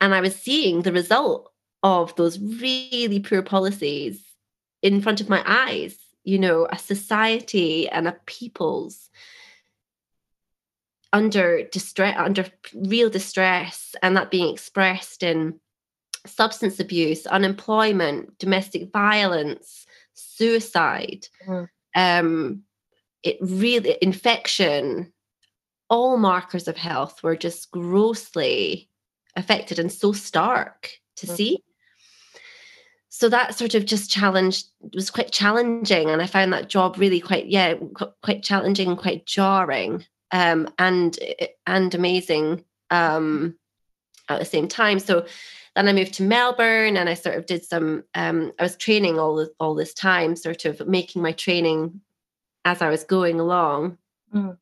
And 0.00 0.14
i 0.14 0.20
was 0.20 0.36
seeing 0.36 0.82
the 0.82 0.92
result 0.92 1.50
of 1.82 2.14
those 2.16 2.38
really 2.38 3.20
poor 3.20 3.42
policies 3.42 4.22
in 4.82 5.00
front 5.00 5.20
of 5.20 5.28
my 5.28 5.42
eyes 5.46 5.96
you 6.24 6.38
know 6.38 6.66
a 6.70 6.78
society 6.78 7.88
and 7.88 8.08
a 8.08 8.16
people's 8.26 9.10
under 11.12 11.62
distress 11.68 12.16
under 12.18 12.46
real 12.74 13.08
distress 13.08 13.94
and 14.02 14.16
that 14.16 14.30
being 14.30 14.52
expressed 14.52 15.22
in 15.22 15.60
substance 16.26 16.80
abuse, 16.80 17.26
unemployment, 17.26 18.38
domestic 18.38 18.92
violence, 18.92 19.86
suicide, 20.14 21.28
mm. 21.46 21.68
um, 21.94 22.62
it 23.22 23.38
really 23.40 23.96
infection, 24.00 25.12
all 25.88 26.16
markers 26.16 26.68
of 26.68 26.76
health 26.76 27.22
were 27.22 27.36
just 27.36 27.70
grossly 27.70 28.88
affected 29.36 29.78
and 29.78 29.90
so 29.90 30.12
stark 30.12 30.90
to 31.16 31.26
mm. 31.26 31.36
see. 31.36 31.64
So 33.08 33.28
that 33.28 33.56
sort 33.56 33.74
of 33.74 33.86
just 33.86 34.10
challenged 34.10 34.66
was 34.92 35.08
quite 35.10 35.30
challenging, 35.30 36.10
and 36.10 36.20
I 36.20 36.26
found 36.26 36.52
that 36.52 36.68
job 36.68 36.98
really 36.98 37.20
quite 37.20 37.46
yeah 37.46 37.74
quite 38.22 38.42
challenging 38.42 38.88
and 38.88 38.98
quite 38.98 39.24
jarring 39.24 40.04
um, 40.32 40.68
and 40.78 41.16
and 41.64 41.94
amazing 41.94 42.64
um, 42.90 43.54
at 44.28 44.40
the 44.40 44.44
same 44.44 44.66
time. 44.66 44.98
So 44.98 45.26
then 45.74 45.88
I 45.88 45.92
moved 45.92 46.14
to 46.14 46.22
Melbourne 46.22 46.96
and 46.96 47.08
I 47.08 47.14
sort 47.14 47.36
of 47.36 47.46
did 47.46 47.64
some, 47.64 48.04
um, 48.14 48.52
I 48.58 48.62
was 48.62 48.76
training 48.76 49.18
all, 49.18 49.36
this, 49.36 49.48
all 49.58 49.74
this 49.74 49.92
time, 49.92 50.36
sort 50.36 50.64
of 50.64 50.86
making 50.86 51.20
my 51.20 51.32
training 51.32 52.00
as 52.64 52.80
I 52.80 52.90
was 52.90 53.04
going 53.04 53.40
along. 53.40 53.98
Mm. 54.32 54.56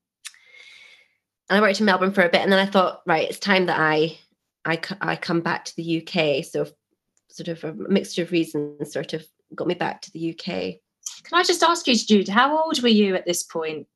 And 1.51 1.59
I 1.59 1.61
worked 1.61 1.81
in 1.81 1.87
Melbourne 1.87 2.13
for 2.13 2.23
a 2.23 2.31
bit 2.31 2.41
and 2.41 2.51
then 2.51 2.59
I 2.59 2.71
thought, 2.71 3.03
right, 3.07 3.29
it's 3.29 3.39
time 3.39 3.67
that 3.67 3.79
I, 3.79 4.19
I, 4.65 4.81
I 5.01 5.17
come 5.17 5.41
back 5.41 5.67
to 5.67 5.77
the 5.77 6.03
UK. 6.03 6.45
So 6.45 6.67
sort 7.31 7.49
of 7.49 7.65
a 7.65 7.75
mixture 7.75 8.23
of 8.23 8.33
reasons 8.33 8.93
sort 8.93 9.13
of 9.13 9.27
got 9.55 9.67
me 9.67 9.75
back 9.75 10.01
to 10.03 10.11
the 10.13 10.31
UK. 10.31 10.47
Can 11.25 11.39
I 11.39 11.43
just 11.43 11.63
ask 11.63 11.87
you, 11.87 11.97
Jude, 11.97 12.29
how 12.29 12.57
old 12.57 12.83
were 12.83 12.89
you 12.89 13.15
at 13.15 13.27
this 13.27 13.43
point? 13.43 13.87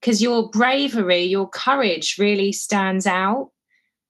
Because 0.00 0.20
your 0.20 0.50
bravery, 0.50 1.22
your 1.22 1.48
courage 1.48 2.16
really 2.18 2.52
stands 2.52 3.06
out. 3.06 3.50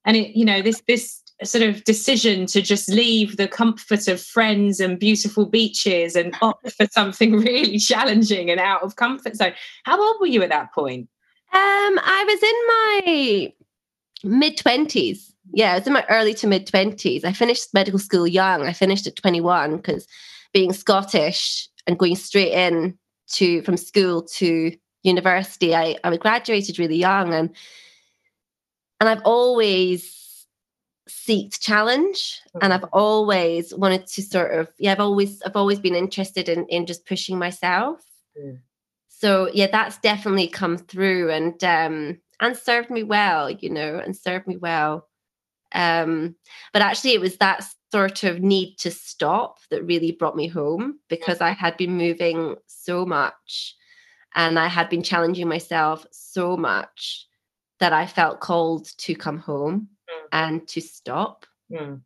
And 0.05 0.17
it, 0.17 0.37
you 0.37 0.45
know, 0.45 0.63
this 0.63 0.83
this 0.87 1.21
sort 1.45 1.63
of 1.63 1.85
decision 1.85 2.47
to 2.47 2.63
just 2.63 2.89
leave 2.89 3.37
the 3.37 3.47
comfort 3.47 4.09
of 4.09 4.21
friends 4.21 4.81
and 4.81 4.99
beautiful 4.99 5.45
beaches 5.47 6.17
and 6.17 6.35
opt 6.43 6.73
for 6.73 6.87
something 6.91 7.33
really 7.33 7.79
challenging 7.79 8.51
and 8.51 8.61
out 8.61 8.83
of 8.83 8.97
comfort 8.97 9.37
zone. 9.37 9.53
How 9.85 10.01
old 10.01 10.17
were 10.21 10.27
you 10.27 10.43
at 10.43 10.49
that 10.51 10.73
point? 10.73 11.09
Um, 11.53 12.01
I 12.03 12.25
was 12.27 12.43
in 12.43 14.33
my 14.35 14.39
mid 14.39 14.57
20s. 14.57 15.33
Yeah, 15.53 15.73
I 15.73 15.79
was 15.79 15.87
in 15.87 15.93
my 15.93 16.05
early 16.09 16.35
to 16.35 16.47
mid 16.47 16.67
20s. 16.67 17.25
I 17.25 17.33
finished 17.33 17.73
medical 17.73 17.99
school 17.99 18.27
young. 18.27 18.63
I 18.63 18.73
finished 18.73 19.07
at 19.07 19.17
21 19.17 19.77
because 19.77 20.07
being 20.53 20.73
Scottish 20.73 21.69
and 21.87 21.99
going 21.99 22.17
straight 22.17 22.53
in 22.53 22.99
to 23.29 23.63
from 23.63 23.77
school 23.77 24.23
to 24.23 24.77
university, 25.03 25.75
I, 25.75 25.97
I 26.03 26.17
graduated 26.17 26.79
really 26.79 26.97
young 26.97 27.33
and 27.33 27.55
and 28.99 29.11
I've 29.11 29.23
always 29.25 30.26
seeked 31.09 31.61
challenge 31.61 32.41
mm-hmm. 32.49 32.59
and 32.63 32.73
i've 32.73 32.81
mm-hmm. 32.81 32.99
always 32.99 33.75
wanted 33.75 34.07
to 34.07 34.23
sort 34.23 34.53
of 34.53 34.69
yeah 34.79 34.93
i've 34.93 35.01
always 35.01 35.41
i've 35.43 35.57
always 35.57 35.79
been 35.79 35.95
interested 35.95 36.49
in 36.49 36.67
in 36.67 36.85
just 36.87 37.07
pushing 37.07 37.39
myself 37.39 38.01
mm. 38.41 38.59
so 39.09 39.49
yeah 39.53 39.69
that's 39.71 39.99
definitely 39.99 40.49
come 40.49 40.77
through 40.77 41.31
and 41.31 41.63
um 41.63 42.19
and 42.41 42.57
served 42.57 42.91
me 42.91 43.03
well 43.03 43.51
you 43.51 43.71
know 43.71 43.99
and 43.99 44.17
served 44.17 44.47
me 44.49 44.57
well 44.57 45.07
um 45.75 46.35
but 46.73 46.83
actually 46.83 47.15
it 47.15 47.21
was 47.21 47.37
that 47.37 47.65
sort 47.93 48.25
of 48.25 48.41
need 48.41 48.77
to 48.77 48.91
stop 48.91 49.59
that 49.71 49.85
really 49.85 50.11
brought 50.11 50.37
me 50.37 50.49
home 50.49 50.99
because 51.09 51.41
i 51.41 51.51
had 51.51 51.77
been 51.77 51.97
moving 51.97 52.57
so 52.67 53.07
much 53.07 53.77
and 54.35 54.59
i 54.59 54.67
had 54.67 54.89
been 54.89 55.05
challenging 55.05 55.47
myself 55.47 56.05
so 56.11 56.57
much 56.57 57.27
that 57.79 57.93
i 57.93 58.07
felt 58.07 58.41
called 58.41 58.89
to 58.97 59.15
come 59.15 59.39
home. 59.39 59.89
And 60.33 60.67
to 60.69 60.81
stop. 60.81 61.47
Mm. 61.71 62.01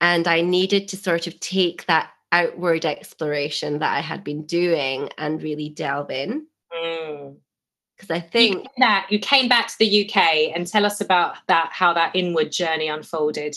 And 0.00 0.28
I 0.28 0.40
needed 0.40 0.88
to 0.88 0.96
sort 0.96 1.26
of 1.26 1.38
take 1.40 1.86
that 1.86 2.10
outward 2.32 2.84
exploration 2.84 3.80
that 3.80 3.96
I 3.96 4.00
had 4.00 4.24
been 4.24 4.44
doing 4.46 5.10
and 5.18 5.42
really 5.42 5.68
delve 5.68 6.10
in. 6.10 6.46
Because 6.70 8.08
mm. 8.08 8.14
I 8.14 8.20
think 8.20 8.62
you 8.62 8.70
that 8.78 9.06
you 9.10 9.18
came 9.18 9.48
back 9.48 9.68
to 9.68 9.78
the 9.78 10.08
UK 10.08 10.54
and 10.54 10.66
tell 10.66 10.86
us 10.86 11.00
about 11.00 11.36
that, 11.48 11.70
how 11.72 11.92
that 11.94 12.14
inward 12.14 12.52
journey 12.52 12.88
unfolded. 12.88 13.56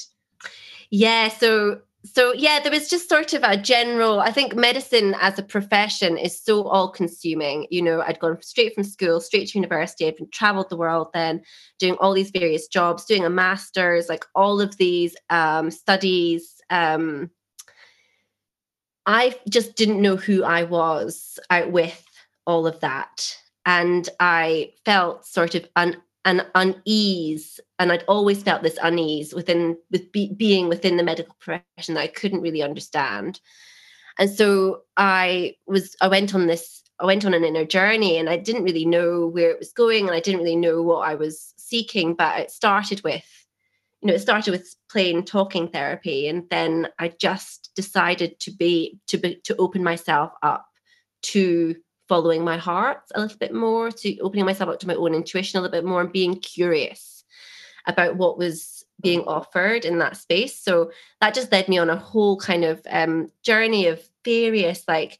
Yeah, 0.89 1.29
so 1.29 1.81
so 2.05 2.33
yeah 2.33 2.59
there 2.59 2.71
was 2.71 2.89
just 2.89 3.07
sort 3.07 3.33
of 3.33 3.43
a 3.43 3.55
general 3.55 4.19
i 4.19 4.31
think 4.31 4.55
medicine 4.55 5.15
as 5.21 5.39
a 5.39 5.43
profession 5.43 6.17
is 6.17 6.39
so 6.39 6.63
all 6.63 6.91
consuming 6.91 7.65
you 7.69 7.81
know 7.81 8.01
i'd 8.01 8.19
gone 8.19 8.41
straight 8.41 8.73
from 8.73 8.83
school 8.83 9.19
straight 9.19 9.47
to 9.47 9.57
university. 9.57 10.05
I'd 10.07 10.15
been 10.15 10.29
traveled 10.29 10.69
the 10.69 10.77
world 10.77 11.09
then 11.13 11.41
doing 11.79 11.95
all 11.99 12.13
these 12.13 12.31
various 12.31 12.67
jobs 12.67 13.05
doing 13.05 13.25
a 13.25 13.29
master's 13.29 14.09
like 14.09 14.25
all 14.35 14.61
of 14.61 14.77
these 14.77 15.15
um, 15.29 15.71
studies. 15.71 16.61
Um, 16.69 17.29
i 19.05 19.35
just 19.49 19.75
didn't 19.75 20.01
know 20.01 20.15
who 20.15 20.43
i 20.43 20.63
was 20.63 21.37
out 21.49 21.71
with 21.71 22.05
all 22.45 22.67
of 22.67 22.79
that. 22.81 23.37
And 23.65 24.07
i 24.19 24.71
felt 24.85 25.25
sort 25.25 25.55
of 25.55 25.67
un- 25.75 26.01
an 26.25 26.41
unease 26.55 27.59
and 27.79 27.91
i'd 27.91 28.03
always 28.07 28.41
felt 28.43 28.63
this 28.63 28.77
unease 28.81 29.33
within 29.33 29.77
with 29.91 30.11
be, 30.11 30.33
being 30.33 30.69
within 30.69 30.97
the 30.97 31.03
medical 31.03 31.35
profession 31.39 31.95
that 31.95 32.01
i 32.01 32.07
couldn't 32.07 32.41
really 32.41 32.61
understand. 32.61 33.39
And 34.19 34.29
so 34.29 34.81
i 34.97 35.55
was 35.65 35.95
i 36.01 36.07
went 36.07 36.35
on 36.35 36.47
this 36.47 36.83
i 36.99 37.05
went 37.05 37.25
on 37.25 37.33
an 37.33 37.43
inner 37.43 37.65
journey 37.65 38.17
and 38.17 38.29
i 38.29 38.37
didn't 38.37 38.63
really 38.63 38.85
know 38.85 39.27
where 39.27 39.49
it 39.49 39.59
was 39.59 39.73
going 39.73 40.05
and 40.05 40.15
i 40.15 40.19
didn't 40.19 40.41
really 40.41 40.55
know 40.55 40.81
what 40.81 41.07
i 41.07 41.15
was 41.15 41.53
seeking 41.57 42.13
but 42.13 42.39
it 42.39 42.51
started 42.51 43.01
with 43.03 43.25
you 44.03 44.07
know, 44.07 44.15
it 44.15 44.19
started 44.19 44.51
with 44.51 44.75
plain 44.91 45.23
talking 45.23 45.69
therapy, 45.69 46.27
and 46.27 46.43
then 46.49 46.89
I 46.99 47.07
just 47.07 47.71
decided 47.73 48.37
to 48.41 48.51
be 48.51 48.99
to 49.07 49.17
be 49.17 49.35
to 49.45 49.55
open 49.55 49.81
myself 49.81 50.33
up 50.43 50.65
to 51.23 51.75
following 52.13 52.43
my 52.43 52.57
heart 52.57 53.01
a 53.15 53.21
little 53.21 53.39
bit 53.39 53.55
more, 53.55 53.89
to 53.89 54.19
opening 54.19 54.45
myself 54.45 54.69
up 54.69 54.79
to 54.79 54.85
my 54.85 54.93
own 54.93 55.15
intuition 55.15 55.57
a 55.57 55.61
little 55.63 55.75
bit 55.75 55.83
more, 55.83 55.99
and 55.99 56.11
being 56.11 56.35
curious 56.35 57.23
about 57.87 58.17
what 58.17 58.37
was 58.37 58.85
being 59.01 59.21
offered 59.21 59.83
in 59.83 59.97
that 59.97 60.15
space. 60.15 60.55
So 60.55 60.91
that 61.21 61.33
just 61.33 61.51
led 61.51 61.67
me 61.67 61.79
on 61.79 61.89
a 61.89 61.97
whole 61.97 62.37
kind 62.37 62.65
of 62.65 62.85
um, 62.87 63.31
journey 63.41 63.87
of 63.87 63.99
various 64.23 64.83
like 64.87 65.19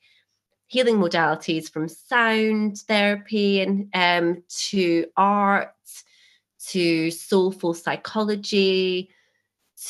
healing 0.67 0.97
modalities 0.97 1.67
from 1.67 1.87
sound 1.87 2.77
therapy 2.81 3.61
and 3.61 3.89
um, 3.95 4.43
to 4.67 5.07
art 5.17 5.73
to 6.67 7.09
soulful 7.09 7.73
psychology 7.73 9.09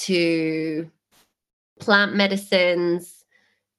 to 0.04 0.90
plant 1.82 2.16
medicines 2.16 3.26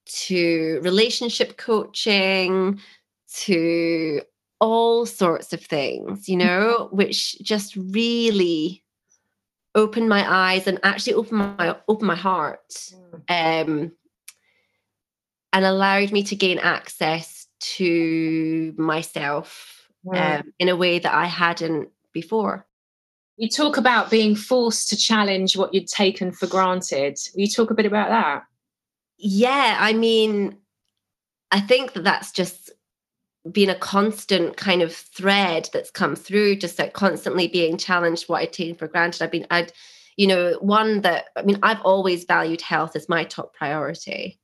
to 0.04 0.78
relationship 0.82 1.56
coaching 1.56 2.78
to 3.34 4.20
all 4.60 5.04
sorts 5.04 5.52
of 5.52 5.60
things 5.60 6.28
you 6.28 6.36
know 6.36 6.88
which 6.92 7.38
just 7.42 7.76
really 7.76 8.84
opened 9.74 10.08
my 10.08 10.24
eyes 10.28 10.66
and 10.66 10.78
actually 10.82 11.14
opened 11.14 11.56
my 11.58 11.76
opened 11.88 12.06
my 12.06 12.14
heart 12.14 12.68
mm. 12.70 13.20
um, 13.28 13.92
and 15.52 15.64
allowed 15.64 16.12
me 16.12 16.22
to 16.22 16.36
gain 16.36 16.58
access 16.58 17.46
to 17.60 18.74
myself 18.76 19.88
um, 20.12 20.52
in 20.58 20.68
a 20.68 20.76
way 20.76 20.98
that 20.98 21.14
I 21.14 21.26
hadn't 21.26 21.88
before. 22.12 22.66
You 23.36 23.48
talk 23.48 23.76
about 23.76 24.10
being 24.10 24.36
forced 24.36 24.90
to 24.90 24.96
challenge 24.96 25.56
what 25.56 25.74
you'd 25.74 25.88
taken 25.88 26.30
for 26.30 26.46
granted. 26.46 27.18
Will 27.34 27.42
you 27.42 27.48
talk 27.48 27.70
a 27.70 27.74
bit 27.74 27.86
about 27.86 28.10
that? 28.10 28.44
Yeah, 29.16 29.76
I 29.80 29.92
mean, 29.92 30.58
I 31.50 31.60
think 31.60 31.94
that 31.94 32.04
that's 32.04 32.32
just 32.32 32.70
been 33.50 33.70
a 33.70 33.78
constant 33.78 34.56
kind 34.56 34.82
of 34.82 34.94
thread 34.94 35.68
that's 35.72 35.90
come 35.90 36.16
through, 36.16 36.56
just 36.56 36.78
like 36.78 36.92
constantly 36.92 37.48
being 37.48 37.76
challenged 37.76 38.28
what 38.28 38.40
I'd 38.40 38.52
taken 38.52 38.74
for 38.74 38.88
granted. 38.88 39.22
I've 39.22 39.30
been, 39.30 39.46
I'd, 39.50 39.72
you 40.16 40.26
know, 40.26 40.56
one 40.60 41.02
that, 41.02 41.26
I 41.36 41.42
mean, 41.42 41.58
I've 41.62 41.80
always 41.82 42.24
valued 42.24 42.62
health 42.62 42.96
as 42.96 43.08
my 43.08 43.24
top 43.24 43.54
priority. 43.54 44.40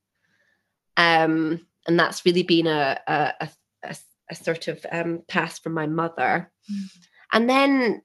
Um, 0.96 1.66
and 1.86 1.98
that's 1.98 2.26
really 2.26 2.42
been 2.42 2.66
a, 2.66 3.00
a, 3.06 3.48
a, 3.82 3.96
a 4.30 4.34
sort 4.34 4.68
of 4.68 4.84
um, 4.92 5.22
pass 5.28 5.58
from 5.58 5.72
my 5.72 5.86
mother. 5.86 6.52
Mm. 6.70 6.84
And 7.32 7.50
then 7.50 8.02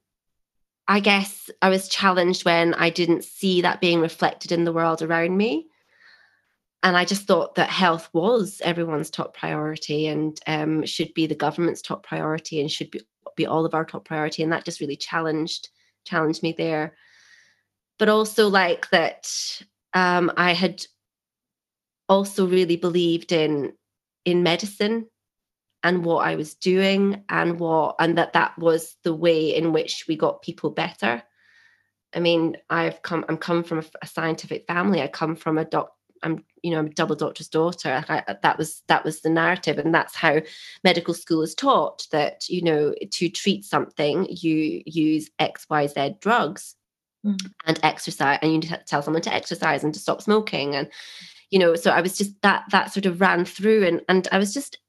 I 0.87 0.99
guess 0.99 1.49
I 1.61 1.69
was 1.69 1.89
challenged 1.89 2.45
when 2.45 2.73
I 2.73 2.89
didn't 2.89 3.23
see 3.23 3.61
that 3.61 3.81
being 3.81 3.99
reflected 3.99 4.51
in 4.51 4.63
the 4.63 4.73
world 4.73 5.01
around 5.01 5.35
me. 5.35 5.67
And 6.85 6.95
I 6.95 7.03
just 7.03 7.25
thought 7.25 7.55
that 7.55 7.71
health 7.71 8.07
was 8.13 8.61
everyone's 8.63 9.09
top 9.09 9.35
priority 9.35 10.05
and 10.05 10.39
um, 10.45 10.85
should 10.85 11.11
be 11.15 11.25
the 11.25 11.33
government's 11.33 11.81
top 11.81 12.05
priority 12.05 12.61
and 12.61 12.71
should 12.71 12.91
be, 12.91 13.01
be 13.35 13.47
all 13.47 13.65
of 13.65 13.73
our 13.73 13.83
top 13.83 14.05
priority. 14.05 14.43
And 14.43 14.51
that 14.51 14.65
just 14.65 14.79
really 14.79 14.95
challenged 14.95 15.69
challenged 16.05 16.43
me 16.43 16.53
there. 16.55 16.95
But 17.97 18.09
also 18.09 18.49
like 18.49 18.87
that 18.91 19.27
um, 19.95 20.31
I 20.37 20.53
had 20.53 20.85
also 22.07 22.45
really 22.45 22.77
believed 22.77 23.31
in 23.31 23.73
in 24.23 24.43
medicine 24.43 25.07
and 25.81 26.05
what 26.05 26.27
I 26.27 26.35
was 26.35 26.53
doing 26.53 27.23
and 27.29 27.59
what 27.59 27.95
and 27.99 28.15
that 28.19 28.33
that 28.33 28.55
was 28.59 28.95
the 29.03 29.15
way 29.15 29.55
in 29.55 29.73
which 29.73 30.05
we 30.07 30.15
got 30.15 30.43
people 30.43 30.69
better. 30.69 31.23
I 32.13 32.19
mean, 32.19 32.57
I've 32.69 33.01
come 33.01 33.25
I'm 33.27 33.37
come 33.37 33.63
from 33.63 33.79
a, 33.79 33.85
a 34.03 34.07
scientific 34.07 34.67
family. 34.67 35.01
I 35.01 35.07
come 35.07 35.35
from 35.35 35.57
a 35.57 35.65
doc 35.65 35.89
I'm 36.25 36.43
you 36.63 36.71
know 36.71 36.79
I'm 36.79 36.87
a 36.87 36.89
double 36.89 37.15
doctor's 37.15 37.47
daughter. 37.47 38.03
I, 38.09 38.35
that 38.41 38.57
was 38.57 38.81
that 38.87 39.05
was 39.05 39.21
the 39.21 39.29
narrative, 39.29 39.77
and 39.77 39.93
that's 39.93 40.15
how 40.15 40.41
medical 40.83 41.13
school 41.13 41.43
is 41.43 41.55
taught. 41.55 42.07
That 42.11 42.49
you 42.49 42.61
know 42.61 42.93
to 43.11 43.29
treat 43.29 43.63
something, 43.63 44.27
you 44.29 44.81
use 44.85 45.29
X 45.39 45.67
Y 45.69 45.87
Z 45.87 46.15
drugs 46.19 46.75
mm. 47.25 47.39
and 47.65 47.79
exercise, 47.83 48.39
and 48.41 48.51
you 48.51 48.69
tell 48.85 49.03
someone 49.03 49.21
to 49.21 49.33
exercise 49.33 49.83
and 49.83 49.93
to 49.93 49.99
stop 49.99 50.21
smoking, 50.21 50.75
and 50.75 50.89
you 51.51 51.59
know. 51.59 51.75
So 51.75 51.91
I 51.91 52.01
was 52.01 52.17
just 52.17 52.41
that 52.41 52.63
that 52.71 52.91
sort 52.91 53.05
of 53.05 53.21
ran 53.21 53.45
through, 53.45 53.85
and 53.85 54.01
and 54.09 54.27
I 54.31 54.39
was 54.39 54.53
just 54.53 54.79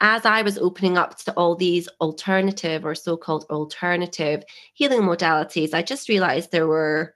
as 0.00 0.24
I 0.24 0.42
was 0.42 0.56
opening 0.56 0.96
up 0.96 1.18
to 1.18 1.32
all 1.34 1.54
these 1.54 1.86
alternative 2.00 2.86
or 2.86 2.94
so 2.94 3.16
called 3.18 3.44
alternative 3.50 4.42
healing 4.72 5.02
modalities, 5.02 5.74
I 5.74 5.82
just 5.82 6.08
realized 6.08 6.50
there 6.50 6.66
were 6.66 7.14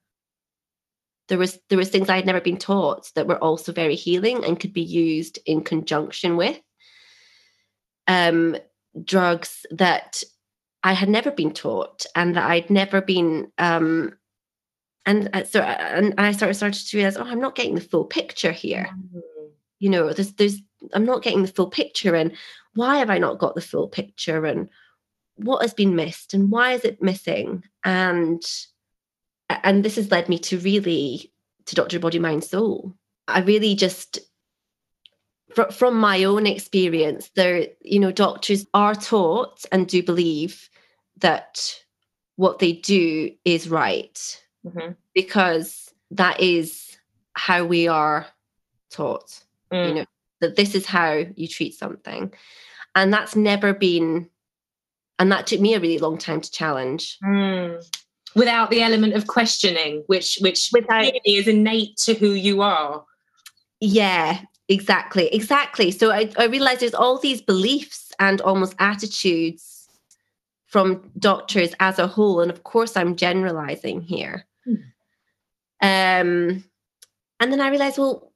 there 1.29 1.39
was 1.39 1.59
there 1.69 1.79
was 1.79 1.89
things 1.89 2.09
I 2.09 2.17
had 2.17 2.27
never 2.27 2.41
been 2.41 2.59
taught 2.59 3.11
that 3.15 3.27
were 3.27 3.43
also 3.43 3.73
very 3.73 3.95
healing 3.95 4.45
and 4.45 4.59
could 4.59 4.73
be 4.73 4.83
used 4.83 5.39
in 5.47 5.63
conjunction 5.63 6.37
with 6.37 6.61
um, 8.07 8.57
drugs 9.05 9.65
that 9.71 10.23
I 10.83 10.93
had 10.93 11.09
never 11.09 11.31
been 11.31 11.53
taught 11.53 12.05
and 12.15 12.37
that 12.37 12.51
I'd 12.51 12.71
never 12.71 13.01
been 13.01 13.51
um, 13.59 14.15
and 15.07 15.31
uh, 15.33 15.45
so 15.45 15.61
uh, 15.61 15.65
and 15.65 16.15
I 16.19 16.33
started 16.33 16.55
started 16.55 16.87
to 16.87 16.97
realize 16.97 17.17
oh 17.17 17.25
I'm 17.25 17.41
not 17.41 17.55
getting 17.55 17.75
the 17.75 17.81
full 17.81 18.05
picture 18.05 18.53
here 18.53 18.89
mm-hmm. 18.91 19.47
you 19.79 19.91
know 19.91 20.13
there's 20.13 20.33
there's 20.35 20.61
I'm 20.93 21.07
not 21.07 21.23
getting 21.23 21.43
the 21.43 21.49
full 21.49 21.71
picture 21.71 22.15
and 22.15 22.33
why 22.75 22.99
have 22.99 23.11
I 23.11 23.19
not 23.19 23.39
got 23.39 23.55
the 23.55 23.61
full 23.61 23.89
picture 23.89 24.45
and 24.45 24.69
what 25.37 25.63
has 25.63 25.75
been 25.75 25.97
missed 25.97 26.35
and 26.35 26.51
why 26.51 26.73
is 26.73 26.85
it 26.85 27.03
missing 27.03 27.65
and 27.85 28.43
and 29.49 29.85
this 29.85 29.97
has 29.97 30.11
led 30.11 30.29
me 30.29 30.39
to 30.41 30.59
really 30.59 31.33
to 31.67 31.75
Dr. 31.75 31.99
Body 31.99 32.19
Mind 32.19 32.45
Soul. 32.45 32.95
I 33.29 33.41
really 33.41 33.75
just 33.75 34.19
fr- 35.55 35.71
from 35.71 35.99
my 35.99 36.25
own 36.25 36.47
experience, 36.47 37.31
there, 37.35 37.69
you 37.81 37.99
know, 37.99 38.13
doctors 38.13 38.67
are 38.75 38.95
taught 38.95 39.65
and 39.73 39.89
do 39.89 40.03
believe 40.03 40.69
that 41.19 41.81
what 42.37 42.59
they 42.59 42.73
do 42.73 43.31
is 43.45 43.69
right 43.69 44.43
mm-hmm. 44.67 44.93
because 45.15 45.93
that 46.11 46.41
is 46.41 46.97
how 47.35 47.65
we 47.65 47.89
are 47.89 48.27
taught. 48.91 49.43
Mm. 49.73 49.89
You 49.89 49.95
know, 49.95 50.05
that 50.41 50.57
this 50.57 50.75
is 50.75 50.87
how 50.87 51.25
you 51.35 51.49
treat 51.49 51.75
something. 51.75 52.33
And 52.95 53.13
that's 53.13 53.35
never 53.35 53.73
been, 53.73 54.29
and 55.19 55.33
that 55.33 55.47
took 55.47 55.61
me 55.61 55.75
a 55.75 55.81
really 55.81 55.99
long 55.99 56.19
time 56.19 56.41
to 56.41 56.51
challenge. 56.51 57.19
Mm. 57.25 57.85
Without 58.37 58.71
the 58.71 58.83
element 58.83 59.15
of 59.15 59.27
questioning, 59.27 60.03
which 60.07 60.39
which 60.41 60.71
Without, 60.73 61.13
is 61.25 61.47
innate 61.47 61.97
to 61.99 62.15
who 62.15 62.33
you 62.33 62.63
are. 62.63 63.05
Yeah, 63.81 64.41
exactly, 64.69 65.29
exactly. 65.29 65.91
So 65.91 66.11
I, 66.11 66.31
I 66.39 66.47
realized 66.47 66.81
there's 66.81 66.95
all 66.95 67.19
these 67.19 67.41
beliefs 67.41 68.13
and 68.19 68.41
almost 68.41 68.75
attitudes 68.79 69.89
from 70.67 71.11
doctors 71.19 71.75
as 71.79 71.99
a 71.99 72.09
whole, 72.09 72.41
and 72.41 72.51
of 72.51 72.65
course 72.65 72.97
I'm 72.97 73.15
generalizing 73.15 74.01
here. 74.01 74.47
Mm. 74.67 74.83
Um, 75.81 76.65
and 77.39 77.53
then 77.53 77.61
I 77.61 77.69
realized, 77.69 77.99
well, 77.99 78.33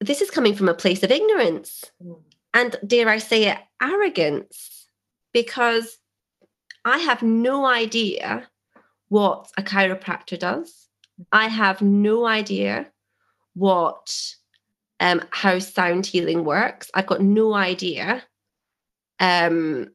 this 0.00 0.22
is 0.22 0.30
coming 0.30 0.54
from 0.54 0.68
a 0.68 0.74
place 0.74 1.02
of 1.02 1.10
ignorance 1.10 1.90
mm. 2.02 2.18
and, 2.54 2.76
dare 2.86 3.08
I 3.08 3.18
say 3.18 3.44
it, 3.44 3.58
arrogance, 3.82 4.86
because 5.34 5.98
I 6.84 6.98
have 6.98 7.22
no 7.22 7.66
idea 7.66 8.48
what 9.12 9.50
a 9.58 9.62
chiropractor 9.62 10.38
does. 10.38 10.88
I 11.30 11.48
have 11.48 11.82
no 11.82 12.26
idea 12.26 12.90
what 13.54 14.34
um, 15.00 15.22
how 15.30 15.58
sound 15.58 16.06
healing 16.06 16.44
works. 16.44 16.90
I've 16.94 17.06
got 17.06 17.20
no 17.20 17.54
idea 17.54 18.22
um, 19.20 19.90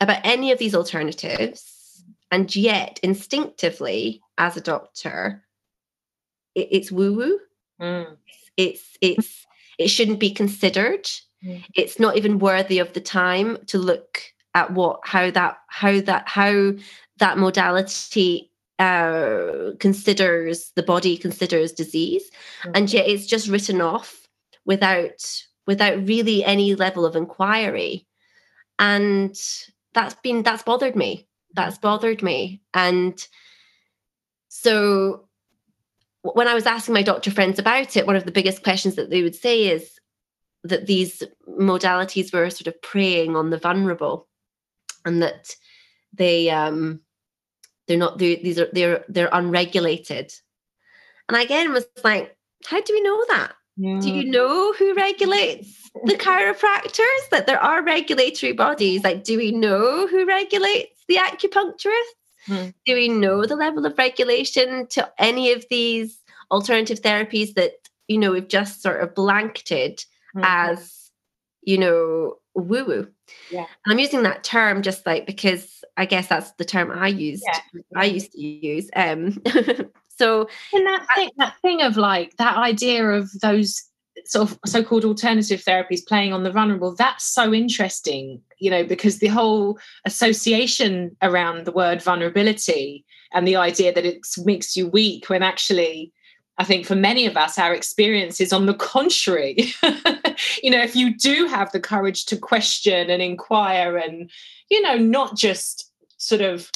about 0.00 0.20
any 0.24 0.52
of 0.52 0.58
these 0.58 0.74
alternatives, 0.74 2.04
and 2.30 2.54
yet 2.54 3.00
instinctively, 3.02 4.22
as 4.36 4.56
a 4.56 4.60
doctor, 4.60 5.44
it, 6.54 6.68
it's 6.70 6.92
woo 6.92 7.14
woo. 7.14 7.38
Mm 7.80 8.16
it's 8.56 8.96
it's 9.00 9.46
it 9.78 9.88
shouldn't 9.88 10.20
be 10.20 10.30
considered 10.30 11.04
mm. 11.44 11.64
it's 11.74 11.98
not 11.98 12.16
even 12.16 12.38
worthy 12.38 12.78
of 12.78 12.92
the 12.92 13.00
time 13.00 13.58
to 13.66 13.78
look 13.78 14.22
at 14.54 14.72
what 14.72 15.00
how 15.04 15.30
that 15.30 15.58
how 15.68 16.00
that 16.00 16.28
how 16.28 16.72
that 17.22 17.38
modality 17.38 18.50
uh, 18.80 19.70
considers 19.78 20.72
the 20.74 20.82
body 20.82 21.16
considers 21.16 21.70
disease. 21.70 22.28
Mm. 22.64 22.72
and 22.74 22.92
yet 22.92 23.06
it's 23.06 23.26
just 23.26 23.48
written 23.48 23.80
off 23.80 24.28
without 24.64 25.44
without 25.68 26.04
really 26.08 26.44
any 26.44 26.74
level 26.74 27.06
of 27.06 27.14
inquiry. 27.14 28.06
And 28.80 29.40
that's 29.94 30.16
been 30.24 30.42
that's 30.42 30.64
bothered 30.64 30.96
me. 30.96 31.28
That's 31.54 31.78
bothered 31.78 32.24
me. 32.24 32.60
And 32.74 33.24
so 34.48 35.28
when 36.22 36.48
I 36.48 36.54
was 36.54 36.66
asking 36.66 36.94
my 36.94 37.02
doctor 37.02 37.30
friends 37.30 37.60
about 37.60 37.96
it, 37.96 38.06
one 38.06 38.16
of 38.16 38.24
the 38.24 38.32
biggest 38.32 38.64
questions 38.64 38.96
that 38.96 39.10
they 39.10 39.22
would 39.22 39.36
say 39.36 39.68
is 39.68 40.00
that 40.64 40.86
these 40.86 41.22
modalities 41.48 42.32
were 42.32 42.50
sort 42.50 42.66
of 42.66 42.82
preying 42.82 43.36
on 43.36 43.50
the 43.50 43.58
vulnerable 43.58 44.26
and 45.04 45.22
that 45.22 45.54
they 46.12 46.50
um 46.50 47.00
they're 47.86 47.98
not 47.98 48.18
these 48.18 48.58
are 48.58 48.68
they're 48.72 49.04
they're 49.08 49.28
unregulated 49.32 50.32
and 51.28 51.36
again 51.36 51.72
was 51.72 51.86
like 52.04 52.36
how 52.66 52.80
do 52.80 52.92
we 52.92 53.00
know 53.00 53.24
that 53.28 53.52
yeah. 53.76 53.98
do 54.00 54.10
you 54.10 54.24
know 54.24 54.72
who 54.74 54.94
regulates 54.94 55.90
the 56.04 56.14
chiropractors 56.14 57.28
that 57.30 57.46
there 57.46 57.60
are 57.60 57.82
regulatory 57.82 58.52
bodies 58.52 59.02
like 59.04 59.24
do 59.24 59.36
we 59.36 59.52
know 59.52 60.06
who 60.06 60.26
regulates 60.26 61.02
the 61.08 61.16
acupuncturists 61.16 62.46
hmm. 62.46 62.68
do 62.86 62.94
we 62.94 63.08
know 63.08 63.44
the 63.44 63.56
level 63.56 63.84
of 63.84 63.96
regulation 63.98 64.86
to 64.88 65.10
any 65.18 65.52
of 65.52 65.64
these 65.70 66.18
alternative 66.50 67.00
therapies 67.00 67.54
that 67.54 67.72
you 68.08 68.18
know 68.18 68.32
we've 68.32 68.48
just 68.48 68.82
sort 68.82 69.00
of 69.02 69.14
blanketed 69.14 70.04
hmm. 70.32 70.42
as 70.44 71.10
you 71.62 71.78
know 71.78 72.36
woo 72.54 72.84
woo 72.84 73.08
yeah 73.50 73.66
and 73.84 73.92
i'm 73.92 73.98
using 73.98 74.22
that 74.22 74.44
term 74.44 74.82
just 74.82 75.04
like 75.06 75.26
because 75.26 75.82
i 75.96 76.04
guess 76.04 76.28
that's 76.28 76.52
the 76.52 76.64
term 76.64 76.90
i 76.90 77.08
used 77.08 77.44
yeah. 77.46 77.80
i 77.96 78.04
used 78.04 78.32
to 78.32 78.40
use 78.40 78.90
um 78.96 79.40
so 80.08 80.48
and 80.72 80.86
that 80.86 81.06
thing 81.14 81.30
that 81.38 81.54
thing 81.62 81.82
of 81.82 81.96
like 81.96 82.36
that 82.36 82.56
idea 82.56 83.06
of 83.08 83.30
those 83.40 83.82
sort 84.24 84.50
of 84.50 84.58
so-called 84.66 85.04
alternative 85.04 85.62
therapies 85.62 86.06
playing 86.06 86.32
on 86.32 86.42
the 86.42 86.52
vulnerable 86.52 86.94
that's 86.94 87.24
so 87.24 87.52
interesting 87.52 88.40
you 88.58 88.70
know 88.70 88.84
because 88.84 89.18
the 89.18 89.28
whole 89.28 89.78
association 90.04 91.16
around 91.22 91.64
the 91.64 91.72
word 91.72 92.02
vulnerability 92.02 93.04
and 93.32 93.48
the 93.48 93.56
idea 93.56 93.92
that 93.92 94.04
it 94.04 94.18
makes 94.44 94.76
you 94.76 94.86
weak 94.86 95.28
when 95.28 95.42
actually 95.42 96.12
I 96.58 96.64
think 96.64 96.86
for 96.86 96.94
many 96.94 97.26
of 97.26 97.36
us, 97.36 97.58
our 97.58 97.74
experience 97.74 98.40
is 98.40 98.52
on 98.52 98.66
the 98.66 98.74
contrary. 98.74 99.72
you 100.62 100.70
know, 100.70 100.82
if 100.82 100.96
you 100.96 101.16
do 101.16 101.46
have 101.46 101.72
the 101.72 101.80
courage 101.80 102.26
to 102.26 102.36
question 102.36 103.10
and 103.10 103.22
inquire 103.22 103.96
and, 103.96 104.30
you 104.70 104.80
know, 104.82 104.96
not 104.96 105.36
just 105.36 105.90
sort 106.16 106.40
of 106.40 106.70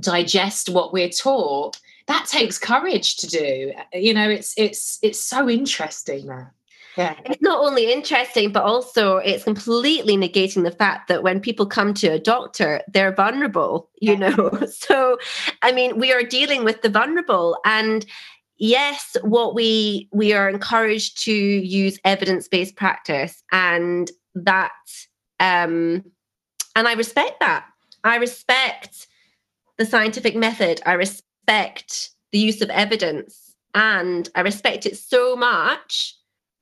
digest 0.00 0.68
what 0.68 0.92
we're 0.92 1.08
taught, 1.08 1.78
that 2.06 2.26
takes 2.26 2.58
courage 2.58 3.16
to 3.16 3.26
do. 3.26 3.72
You 3.92 4.14
know, 4.14 4.28
it's 4.28 4.54
it's 4.56 4.98
it's 5.02 5.20
so 5.20 5.48
interesting 5.48 6.26
that. 6.26 6.50
Yeah. 6.96 7.14
It's 7.26 7.42
not 7.42 7.60
only 7.60 7.92
interesting, 7.92 8.52
but 8.52 8.62
also 8.62 9.18
it's 9.18 9.44
completely 9.44 10.16
negating 10.16 10.64
the 10.64 10.70
fact 10.70 11.08
that 11.08 11.22
when 11.22 11.40
people 11.40 11.66
come 11.66 11.92
to 11.92 12.06
a 12.06 12.18
doctor, 12.18 12.80
they're 12.88 13.12
vulnerable, 13.12 13.90
you 14.00 14.12
yeah. 14.12 14.30
know. 14.30 14.50
So, 14.66 15.18
I 15.60 15.72
mean, 15.72 15.98
we 15.98 16.10
are 16.14 16.22
dealing 16.22 16.64
with 16.64 16.80
the 16.80 16.88
vulnerable. 16.88 17.58
And 17.66 18.06
yes 18.58 19.16
what 19.22 19.54
we 19.54 20.08
we 20.12 20.32
are 20.32 20.48
encouraged 20.48 21.22
to 21.24 21.32
use 21.32 21.98
evidence-based 22.04 22.76
practice 22.76 23.42
and 23.52 24.10
that 24.34 24.70
um 25.40 26.04
and 26.74 26.88
i 26.88 26.92
respect 26.94 27.40
that. 27.40 27.66
I 28.04 28.16
respect 28.16 29.08
the 29.78 29.84
scientific 29.84 30.36
method. 30.36 30.80
I 30.86 30.92
respect 30.92 32.10
the 32.30 32.38
use 32.38 32.62
of 32.62 32.70
evidence. 32.70 33.54
And 33.74 34.28
i 34.34 34.40
respect 34.40 34.86
it 34.86 34.96
so 34.96 35.36
much 35.36 36.16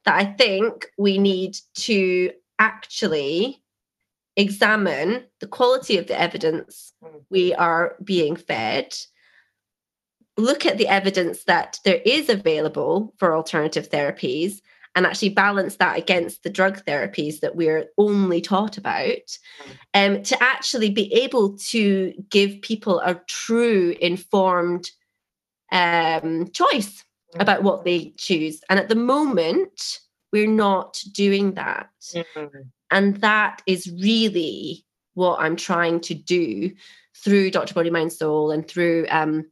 that 0.05 0.15
i 0.15 0.25
think 0.25 0.87
we 0.99 1.19
need 1.19 1.57
to 1.75 2.31
actually 2.59 3.63
examine 4.37 5.25
the 5.41 5.47
quality 5.47 5.97
of 5.97 6.07
the 6.07 6.19
evidence 6.19 6.93
mm. 7.03 7.21
we 7.31 7.55
are 7.55 7.97
being 8.03 8.37
fed 8.37 8.95
look 10.37 10.67
at 10.67 10.79
the 10.79 10.89
evidence 10.89 11.45
that 11.45 11.79
there 11.85 12.01
is 12.05 12.29
available 12.29 13.15
for 13.19 13.35
alternative 13.35 13.89
therapies 13.89 14.61
and 14.97 15.07
actually 15.07 15.31
balance 15.31 15.77
that 15.77 15.99
against 15.99 16.43
the 16.43 16.51
drug 16.51 16.85
therapies 16.85 17.41
that 17.41 17.57
we're 17.57 17.87
only 17.99 18.41
taught 18.41 18.77
about 18.79 19.39
um, 19.93 20.23
to 20.23 20.41
actually 20.43 20.91
be 20.91 21.13
able 21.13 21.57
to 21.59 22.13
give 22.31 22.63
people 22.63 23.01
a 23.01 23.21
true 23.27 23.95
informed 24.01 24.91
um, 25.73 26.49
choice 26.53 27.05
about 27.37 27.65
what 27.65 27.85
they 27.85 28.13
choose. 28.17 28.61
And 28.71 28.79
at 28.79 28.89
the 28.89 28.95
moment 28.95 29.99
we're 30.35 30.47
not 30.49 31.01
doing 31.13 31.55
that. 31.55 31.89
Mm-hmm. 32.13 32.59
and 32.91 33.17
that 33.19 33.63
is 33.67 33.91
really 34.03 34.85
what 35.15 35.39
i'm 35.39 35.55
trying 35.55 36.01
to 36.01 36.15
do 36.15 36.73
through 37.17 37.53
dr 37.53 37.73
body 37.73 37.89
mind 37.89 38.13
soul 38.13 38.51
and 38.51 38.67
through 38.67 39.07
um, 39.11 39.47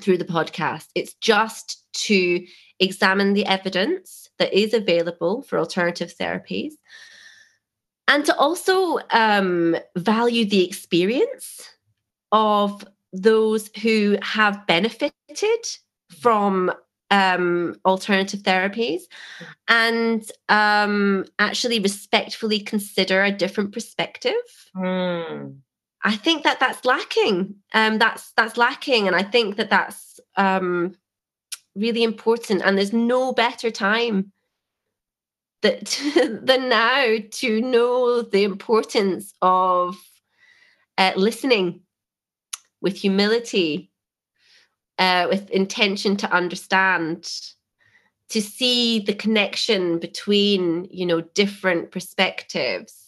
through 0.00 0.18
the 0.18 0.24
podcast. 0.24 0.88
It's 0.94 1.14
just 1.14 1.84
to 2.06 2.44
examine 2.80 3.34
the 3.34 3.46
evidence 3.46 4.28
that 4.38 4.52
is 4.52 4.74
available 4.74 5.42
for 5.42 5.58
alternative 5.58 6.12
therapies 6.18 6.72
and 8.08 8.24
to 8.24 8.36
also 8.36 8.98
um, 9.10 9.76
value 9.96 10.44
the 10.44 10.64
experience 10.64 11.70
of 12.32 12.84
those 13.12 13.70
who 13.82 14.18
have 14.22 14.66
benefited 14.66 15.12
from 16.10 16.72
um, 17.10 17.76
alternative 17.84 18.40
therapies 18.40 19.02
and 19.68 20.28
um, 20.48 21.24
actually 21.38 21.78
respectfully 21.78 22.58
consider 22.58 23.22
a 23.22 23.30
different 23.30 23.72
perspective. 23.72 24.32
Mm. 24.76 25.58
I 26.04 26.16
think 26.16 26.44
that 26.44 26.60
that's 26.60 26.84
lacking. 26.84 27.56
Um, 27.72 27.98
that's 27.98 28.32
that's 28.36 28.58
lacking, 28.58 29.06
and 29.06 29.16
I 29.16 29.22
think 29.22 29.56
that 29.56 29.70
that's 29.70 30.20
um, 30.36 30.94
really 31.74 32.02
important. 32.02 32.62
And 32.62 32.76
there's 32.76 32.92
no 32.92 33.32
better 33.32 33.70
time 33.70 34.30
that 35.62 35.98
than 36.42 36.68
now 36.68 37.16
to 37.30 37.60
know 37.62 38.20
the 38.20 38.44
importance 38.44 39.32
of 39.40 39.96
uh, 40.98 41.12
listening 41.16 41.80
with 42.82 42.98
humility, 42.98 43.90
uh, 44.98 45.26
with 45.30 45.48
intention 45.50 46.18
to 46.18 46.30
understand, 46.30 47.30
to 48.28 48.42
see 48.42 49.00
the 49.00 49.14
connection 49.14 49.98
between 49.98 50.86
you 50.90 51.06
know 51.06 51.22
different 51.22 51.92
perspectives. 51.92 53.00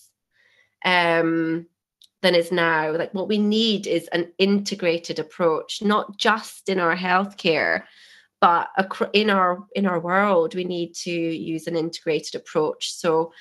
Um, 0.82 1.66
than 2.26 2.34
is 2.34 2.50
now. 2.50 2.90
Like 2.90 3.14
what 3.14 3.28
we 3.28 3.38
need 3.38 3.86
is 3.86 4.08
an 4.08 4.32
integrated 4.38 5.18
approach, 5.18 5.80
not 5.80 6.18
just 6.18 6.68
in 6.68 6.80
our 6.80 6.96
healthcare, 6.96 7.84
but 8.40 8.68
in 9.12 9.30
our 9.30 9.64
in 9.74 9.86
our 9.86 10.00
world. 10.00 10.54
We 10.54 10.64
need 10.64 10.94
to 10.96 11.12
use 11.12 11.68
an 11.68 11.76
integrated 11.76 12.34
approach. 12.34 12.92
So 12.92 13.32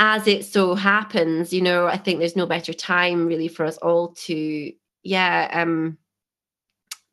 as 0.00 0.26
it 0.26 0.44
so 0.44 0.74
happens, 0.74 1.52
you 1.52 1.62
know, 1.62 1.86
I 1.86 1.96
think 1.96 2.18
there's 2.18 2.36
no 2.36 2.46
better 2.46 2.72
time 2.72 3.26
really 3.26 3.46
for 3.46 3.64
us 3.64 3.76
all 3.76 4.08
to, 4.26 4.72
yeah, 5.04 5.48
um, 5.52 5.96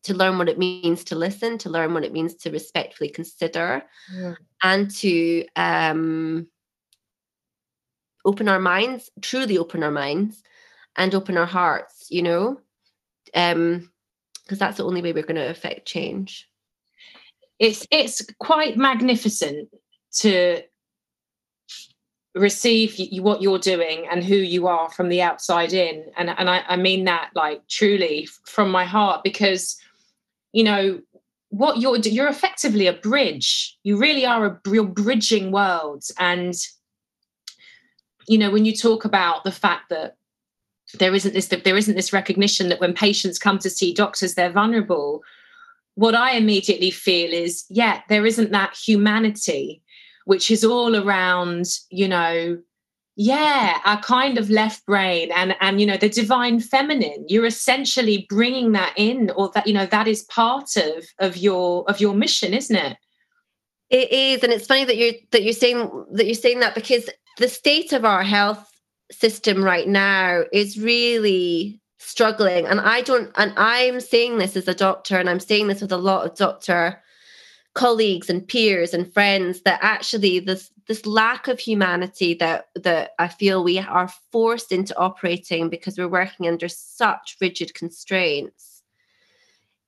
to 0.04 0.16
learn 0.16 0.40
what 0.40 0.50
it 0.50 0.58
means 0.58 1.04
to 1.04 1.16
listen, 1.16 1.60
to 1.60 1.70
learn 1.70 1.94
what 1.94 2.04
it 2.04 2.12
means 2.12 2.34
to 2.38 2.50
respectfully 2.50 3.10
consider, 3.10 3.84
yeah. 4.12 4.34
and 4.64 4.90
to 4.96 5.46
um 5.56 6.48
open 8.26 8.48
our 8.48 8.60
minds, 8.60 9.10
truly 9.22 9.58
open 9.58 9.84
our 9.84 9.92
minds 9.92 10.44
and 10.96 11.16
open 11.16 11.38
our 11.38 11.46
hearts, 11.46 12.08
you 12.10 12.22
know? 12.22 12.60
Um, 13.34 13.92
because 14.44 14.60
that's 14.60 14.78
the 14.78 14.86
only 14.86 15.02
way 15.02 15.14
we're 15.14 15.24
going 15.24 15.36
to 15.36 15.50
affect 15.50 15.88
change. 15.88 16.50
It's 17.58 17.88
it's 17.90 18.22
quite 18.40 18.76
magnificent 18.76 19.70
to 20.16 20.62
receive 22.36 22.98
what 23.22 23.42
you're 23.42 23.60
doing 23.60 24.08
and 24.12 24.24
who 24.24 24.36
you 24.36 24.68
are 24.68 24.90
from 24.90 25.10
the 25.10 25.22
outside 25.22 25.74
in 25.74 26.06
and 26.18 26.30
and 26.30 26.50
I, 26.50 26.64
I 26.68 26.76
mean 26.78 27.06
that 27.06 27.30
like 27.36 27.66
truly 27.68 28.28
from 28.46 28.72
my 28.72 28.86
heart 28.86 29.22
because 29.24 29.78
you 30.54 30.64
know 30.64 31.02
what 31.50 31.80
you're 31.80 31.98
you're 31.98 32.30
effectively 32.30 32.88
a 32.88 32.94
bridge 32.94 33.78
you 33.84 33.98
really 33.98 34.26
are 34.26 34.46
a 34.46 34.62
you're 34.70 34.86
bridging 34.86 35.52
worlds 35.52 36.12
and 36.20 36.56
you 38.28 38.38
know 38.38 38.52
when 38.52 38.66
you 38.66 38.76
talk 38.76 39.06
about 39.06 39.44
the 39.44 39.52
fact 39.52 39.90
that 39.90 40.18
there 41.00 41.14
isn't 41.14 41.34
this 41.34 41.48
there 41.48 41.78
isn't 41.78 41.96
this 41.96 42.14
recognition 42.14 42.70
that 42.70 42.80
when 42.80 42.94
patients 42.94 43.40
come 43.40 43.58
to 43.58 43.70
see 43.70 43.94
doctors 43.94 44.34
they're 44.34 44.52
vulnerable 44.52 45.22
what 45.96 46.16
i 46.16 46.32
immediately 46.32 46.92
feel 46.92 47.32
is 47.32 47.66
yeah 47.70 48.02
there 48.10 48.26
isn't 48.26 48.52
that 48.52 48.76
humanity 48.76 49.82
which 50.26 50.52
is 50.52 50.64
all 50.64 50.96
around 50.96 51.66
you 51.90 52.08
know 52.08 52.58
yeah 53.16 53.80
our 53.86 54.02
kind 54.02 54.38
of 54.38 54.50
left 54.50 54.86
brain 54.86 55.32
and 55.36 55.56
and 55.60 55.80
you 55.80 55.86
know 55.86 55.98
the 55.98 56.10
divine 56.10 56.60
feminine. 56.60 57.26
You're 57.28 57.46
essentially 57.46 58.26
bringing 58.30 58.72
that 58.72 58.94
in 58.96 59.32
or 59.36 59.52
that 59.54 59.68
you 59.68 59.74
know 59.74 59.86
that 59.86 60.08
is 60.08 60.24
part 60.24 60.76
of 60.78 61.06
of 61.20 61.38
your 61.38 61.84
of 61.90 62.00
your 62.00 62.14
mission 62.14 62.54
isn't 62.54 62.76
it 62.76 62.98
it 63.92 64.12
is 64.12 64.44
and 64.44 64.52
it's 64.52 64.66
funny 64.66 64.86
that 64.86 64.98
you're 64.98 65.14
that 65.32 65.44
you're 65.44 65.54
saying 65.54 66.06
that 66.12 66.26
you're 66.26 66.34
saying 66.34 66.62
that 66.62 66.74
because 66.74 67.10
the 67.38 67.48
state 67.48 67.94
of 67.94 68.06
our 68.06 68.24
health 68.24 68.68
system 69.12 69.64
right 69.64 69.88
now 69.88 70.44
is 70.54 70.80
really 70.80 71.80
struggling. 72.00 72.66
And 72.66 72.80
i 72.82 73.02
don't 73.02 73.32
and 73.36 73.54
i'm 73.58 74.00
saying 74.00 74.38
this 74.38 74.58
as 74.58 74.68
a 74.68 74.74
doctor 74.74 75.18
and 75.18 75.30
i'm 75.30 75.40
saying 75.40 75.68
this 75.68 75.82
with 75.82 75.92
a 75.92 75.98
lot 75.98 76.26
of 76.26 76.36
doctor 76.36 77.02
colleagues 77.74 78.30
and 78.30 78.48
peers 78.48 78.94
and 78.94 79.14
friends 79.14 79.62
that 79.62 79.80
actually 79.82 80.40
this 80.40 80.72
this 80.88 81.06
lack 81.06 81.48
of 81.48 81.60
humanity 81.60 82.34
that 82.34 82.68
that 82.76 83.12
I 83.18 83.28
feel 83.30 83.64
we 83.64 83.80
are 83.80 84.10
forced 84.32 84.72
into 84.72 84.98
operating 84.98 85.70
because 85.70 85.98
we're 85.98 86.10
working 86.10 86.48
under 86.48 86.68
such 86.68 87.38
rigid 87.40 87.74
constraints 87.74 88.81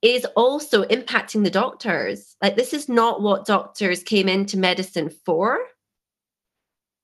is 0.04 0.26
also 0.36 0.84
impacting 0.84 1.46
the 1.46 1.50
doctors. 1.50 2.36
Like 2.42 2.58
this 2.58 2.74
is 2.74 2.90
not 2.90 3.22
what 3.22 3.46
doctors 3.46 4.04
came 4.04 4.28
into 4.28 4.58
medicine 4.58 5.10
for. 5.26 5.60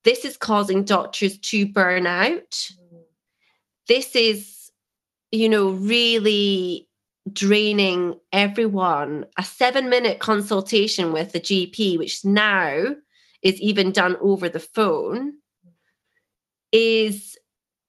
This 0.04 0.26
is 0.26 0.36
causing 0.36 0.84
doctors 0.84 1.38
to 1.38 1.66
burn 1.66 2.06
out. 2.06 2.68
This 3.88 4.14
is, 4.14 4.70
you 5.32 5.48
know, 5.48 5.70
really 5.70 6.88
draining 7.32 8.20
everyone. 8.32 9.24
A 9.38 9.44
seven 9.44 9.88
minute 9.88 10.18
consultation 10.18 11.12
with 11.12 11.32
the 11.32 11.40
GP, 11.40 11.98
which 11.98 12.22
now 12.24 12.96
is 13.42 13.58
even 13.60 13.92
done 13.92 14.16
over 14.20 14.50
the 14.50 14.60
phone, 14.60 15.32
is 16.70 17.38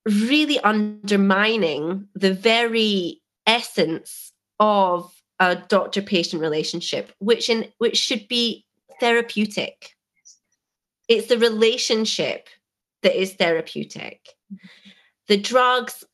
really 0.06 0.60
undermining 0.62 2.08
the 2.16 2.34
very 2.34 3.22
essence 3.46 4.31
of 4.62 5.14
a 5.40 5.56
doctor 5.56 6.02
patient 6.02 6.42
relationship 6.42 7.12
which 7.20 7.50
in 7.50 7.68
which 7.80 7.98
should 7.98 8.26
be 8.30 8.66
therapeutic 9.02 9.98
it's 11.10 11.28
the 11.28 11.38
relationship 11.38 12.48
that 13.02 13.20
is 13.20 13.34
therapeutic 13.34 14.30
the 15.28 15.38
drugs 15.38 16.06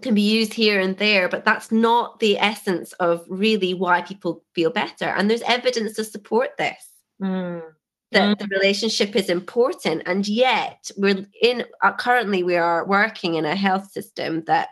can 0.00 0.14
be 0.14 0.22
used 0.22 0.54
here 0.54 0.80
and 0.80 0.96
there, 0.98 1.28
but 1.28 1.44
that's 1.44 1.70
not 1.72 2.20
the 2.20 2.38
essence 2.38 2.92
of 2.94 3.24
really 3.28 3.74
why 3.74 4.02
people 4.02 4.44
feel 4.54 4.70
better. 4.70 5.06
And 5.06 5.28
there's 5.28 5.42
evidence 5.42 5.94
to 5.96 6.04
support 6.04 6.56
this. 6.56 6.88
Mm. 7.22 7.62
That 8.12 8.38
mm. 8.38 8.38
the 8.38 8.46
relationship 8.46 9.14
is 9.16 9.28
important, 9.28 10.02
and 10.06 10.26
yet 10.26 10.90
we're 10.96 11.26
in. 11.42 11.66
Uh, 11.82 11.92
currently, 11.92 12.42
we 12.42 12.56
are 12.56 12.86
working 12.86 13.34
in 13.34 13.44
a 13.44 13.54
health 13.54 13.90
system 13.90 14.44
that 14.46 14.68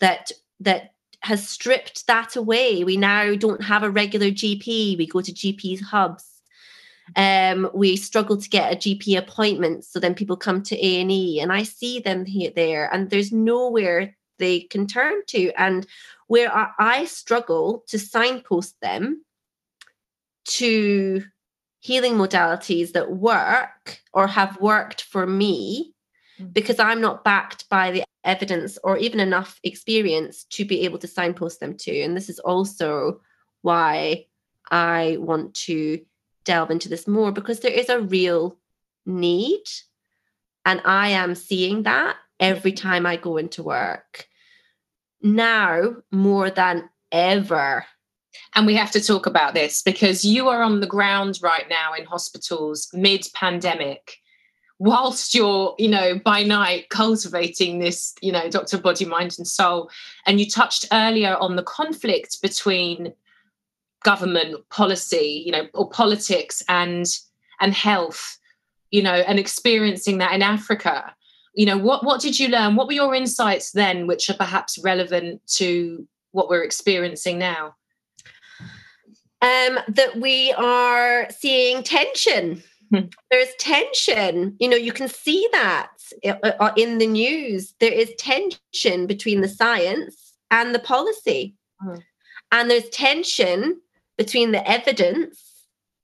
that 0.00 0.32
that 0.60 0.91
has 1.22 1.48
stripped 1.48 2.06
that 2.06 2.36
away. 2.36 2.84
We 2.84 2.96
now 2.96 3.34
don't 3.34 3.62
have 3.62 3.82
a 3.82 3.90
regular 3.90 4.28
GP. 4.28 4.98
We 4.98 5.06
go 5.06 5.20
to 5.20 5.32
GP 5.32 5.82
hubs. 5.82 6.26
Um, 7.16 7.70
we 7.74 7.96
struggle 7.96 8.36
to 8.36 8.48
get 8.48 8.72
a 8.72 8.76
GP 8.76 9.18
appointment, 9.18 9.84
so 9.84 9.98
then 9.98 10.14
people 10.14 10.36
come 10.36 10.62
to 10.62 10.76
A 10.86 11.00
and 11.00 11.10
E, 11.10 11.40
and 11.40 11.52
I 11.52 11.64
see 11.64 12.00
them 12.00 12.24
here 12.24 12.52
there, 12.54 12.92
and 12.92 13.10
there's 13.10 13.32
nowhere 13.32 14.16
they 14.38 14.60
can 14.60 14.86
turn 14.86 15.24
to. 15.28 15.52
And 15.60 15.86
where 16.26 16.50
I 16.78 17.04
struggle 17.04 17.84
to 17.88 17.98
signpost 17.98 18.80
them 18.80 19.24
to 20.44 21.24
healing 21.80 22.14
modalities 22.14 22.92
that 22.92 23.10
work 23.10 24.00
or 24.14 24.28
have 24.28 24.60
worked 24.60 25.02
for 25.02 25.26
me 25.26 25.94
mm. 26.40 26.52
because 26.52 26.78
I'm 26.78 27.00
not 27.00 27.24
backed 27.24 27.68
by 27.68 27.90
the 27.90 28.04
evidence 28.24 28.78
or 28.84 28.96
even 28.98 29.20
enough 29.20 29.58
experience 29.64 30.44
to 30.44 30.64
be 30.64 30.82
able 30.82 30.98
to 30.98 31.08
signpost 31.08 31.60
them 31.60 31.76
to. 31.76 32.02
And 32.02 32.16
this 32.16 32.28
is 32.28 32.38
also 32.38 33.20
why 33.62 34.26
I 34.70 35.16
want 35.20 35.54
to 35.54 36.00
delve 36.44 36.70
into 36.70 36.88
this 36.88 37.06
more 37.06 37.32
because 37.32 37.60
there 37.60 37.72
is 37.72 37.88
a 37.88 38.00
real 38.00 38.58
need. 39.06 39.64
And 40.64 40.80
I 40.84 41.08
am 41.08 41.34
seeing 41.34 41.84
that 41.84 42.16
every 42.38 42.72
time 42.72 43.06
I 43.06 43.16
go 43.16 43.36
into 43.36 43.62
work 43.62 44.26
now 45.22 45.96
more 46.10 46.50
than 46.50 46.88
ever. 47.10 47.84
And 48.54 48.66
we 48.66 48.74
have 48.74 48.90
to 48.92 49.00
talk 49.00 49.26
about 49.26 49.54
this 49.54 49.82
because 49.82 50.24
you 50.24 50.48
are 50.48 50.62
on 50.62 50.80
the 50.80 50.86
ground 50.86 51.38
right 51.42 51.68
now 51.68 51.92
in 51.94 52.04
hospitals 52.04 52.88
mid 52.92 53.26
pandemic 53.34 54.16
whilst 54.82 55.32
you're 55.32 55.76
you 55.78 55.88
know 55.88 56.18
by 56.24 56.42
night 56.42 56.88
cultivating 56.88 57.78
this 57.78 58.16
you 58.20 58.32
know 58.32 58.50
doctor 58.50 58.76
body 58.76 59.04
mind 59.04 59.32
and 59.38 59.46
soul 59.46 59.88
and 60.26 60.40
you 60.40 60.50
touched 60.50 60.86
earlier 60.90 61.36
on 61.36 61.54
the 61.54 61.62
conflict 61.62 62.42
between 62.42 63.12
government 64.02 64.56
policy 64.70 65.40
you 65.46 65.52
know 65.52 65.68
or 65.72 65.88
politics 65.88 66.64
and 66.68 67.06
and 67.60 67.72
health 67.74 68.38
you 68.90 69.00
know 69.00 69.14
and 69.14 69.38
experiencing 69.38 70.18
that 70.18 70.32
in 70.32 70.42
africa 70.42 71.14
you 71.54 71.64
know 71.64 71.78
what 71.78 72.04
what 72.04 72.20
did 72.20 72.36
you 72.36 72.48
learn 72.48 72.74
what 72.74 72.88
were 72.88 72.92
your 72.92 73.14
insights 73.14 73.70
then 73.70 74.08
which 74.08 74.28
are 74.28 74.34
perhaps 74.34 74.80
relevant 74.82 75.40
to 75.46 76.08
what 76.32 76.48
we're 76.48 76.64
experiencing 76.64 77.38
now 77.38 77.72
um, 79.42 79.80
that 79.88 80.20
we 80.20 80.52
are 80.52 81.28
seeing 81.30 81.82
tension. 81.82 82.62
There's 83.30 83.54
tension. 83.58 84.56
You 84.58 84.68
know 84.68 84.76
you 84.76 84.92
can 84.92 85.08
see 85.08 85.48
that 85.52 85.90
uh, 86.24 86.34
uh, 86.42 86.72
in 86.76 86.98
the 86.98 87.06
news. 87.06 87.74
There 87.80 87.92
is 87.92 88.12
tension 88.18 89.06
between 89.06 89.40
the 89.40 89.48
science 89.48 90.34
and 90.50 90.74
the 90.74 90.80
policy. 90.80 91.56
Hmm. 91.82 91.96
and 92.52 92.70
there's 92.70 92.88
tension 92.90 93.80
between 94.16 94.52
the 94.52 94.68
evidence 94.70 95.42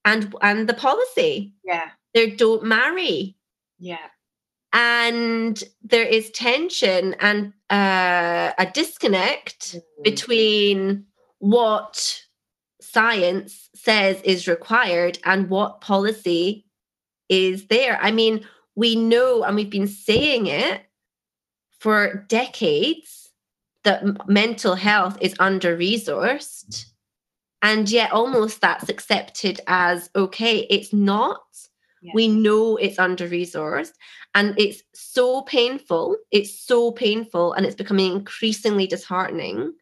and 0.05 0.35
and 0.43 0.69
the 0.69 0.75
policy. 0.75 1.53
Yeah. 1.65 1.91
They 2.15 2.31
don't 2.31 2.65
marry. 2.65 3.37
Yeah. 3.79 4.09
And 4.73 5.63
there 5.83 6.07
is 6.07 6.31
tension 6.31 7.15
and 7.21 7.53
uh, 7.71 8.53
a 8.59 8.67
disconnect 8.73 9.77
mm-hmm. 9.77 10.03
between 10.03 11.05
what 11.39 12.21
science 12.81 13.71
says 13.75 14.21
is 14.23 14.49
required 14.49 15.19
and 15.25 15.49
what 15.49 15.81
policy 15.81 16.67
is 17.29 17.67
there. 17.67 17.99
I 18.01 18.11
mean, 18.11 18.45
we 18.75 18.97
know, 18.97 19.43
and 19.43 19.57
we've 19.57 19.71
been 19.71 19.89
saying 19.89 20.47
it 20.47 20.83
for 21.79 22.27
decades, 22.29 23.31
that 23.85 24.29
mental 24.29 24.75
health 24.75 25.17
is 25.21 25.35
under 25.39 25.77
resourced. 25.77 26.87
And 27.63 27.91
yet, 27.91 28.13
almost 28.13 28.61
that's 28.61 28.89
accepted 28.89 29.61
as 29.67 30.11
okay. 30.15 30.67
It's 30.71 30.93
not. 30.93 31.43
Yeah. 32.03 32.13
We 32.15 32.29
know 32.29 32.77
it's 32.77 32.99
under 32.99 33.29
resourced. 33.29 33.95
And 34.35 34.55
it's 34.59 34.83
so 34.95 35.43
painful. 35.43 36.17
It's 36.31 36.57
so 36.57 36.93
painful. 36.93 37.55
And 37.55 37.67
it's 37.67 37.75
becoming 37.75 38.13
increasingly 38.13 38.87
disheartening 38.87 39.73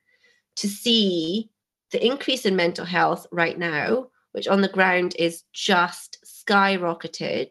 to 0.57 0.69
see 0.69 1.51
the 1.91 2.05
increase 2.05 2.47
in 2.47 2.57
mental 2.57 2.87
health 2.87 3.27
right 3.31 3.59
now, 3.59 4.09
which 4.37 4.47
on 4.47 4.61
the 4.61 4.69
ground 4.69 5.17
is 5.19 5.45
just 5.55 6.19
skyrocketed. 6.25 7.49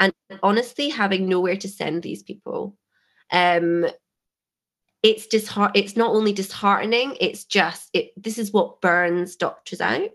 And 0.00 0.12
honestly, 0.42 0.88
having 0.88 1.28
nowhere 1.28 1.56
to 1.56 1.68
send 1.68 2.02
these 2.02 2.24
people. 2.24 2.76
Um, 3.30 3.86
it's 5.04 5.26
disheart 5.26 5.72
it's 5.74 5.96
not 5.96 6.12
only 6.12 6.32
disheartening, 6.32 7.16
it's 7.20 7.44
just 7.44 7.90
it 7.92 8.10
this 8.16 8.38
is 8.38 8.52
what 8.52 8.80
burns 8.80 9.36
doctors 9.36 9.80
out. 9.80 10.10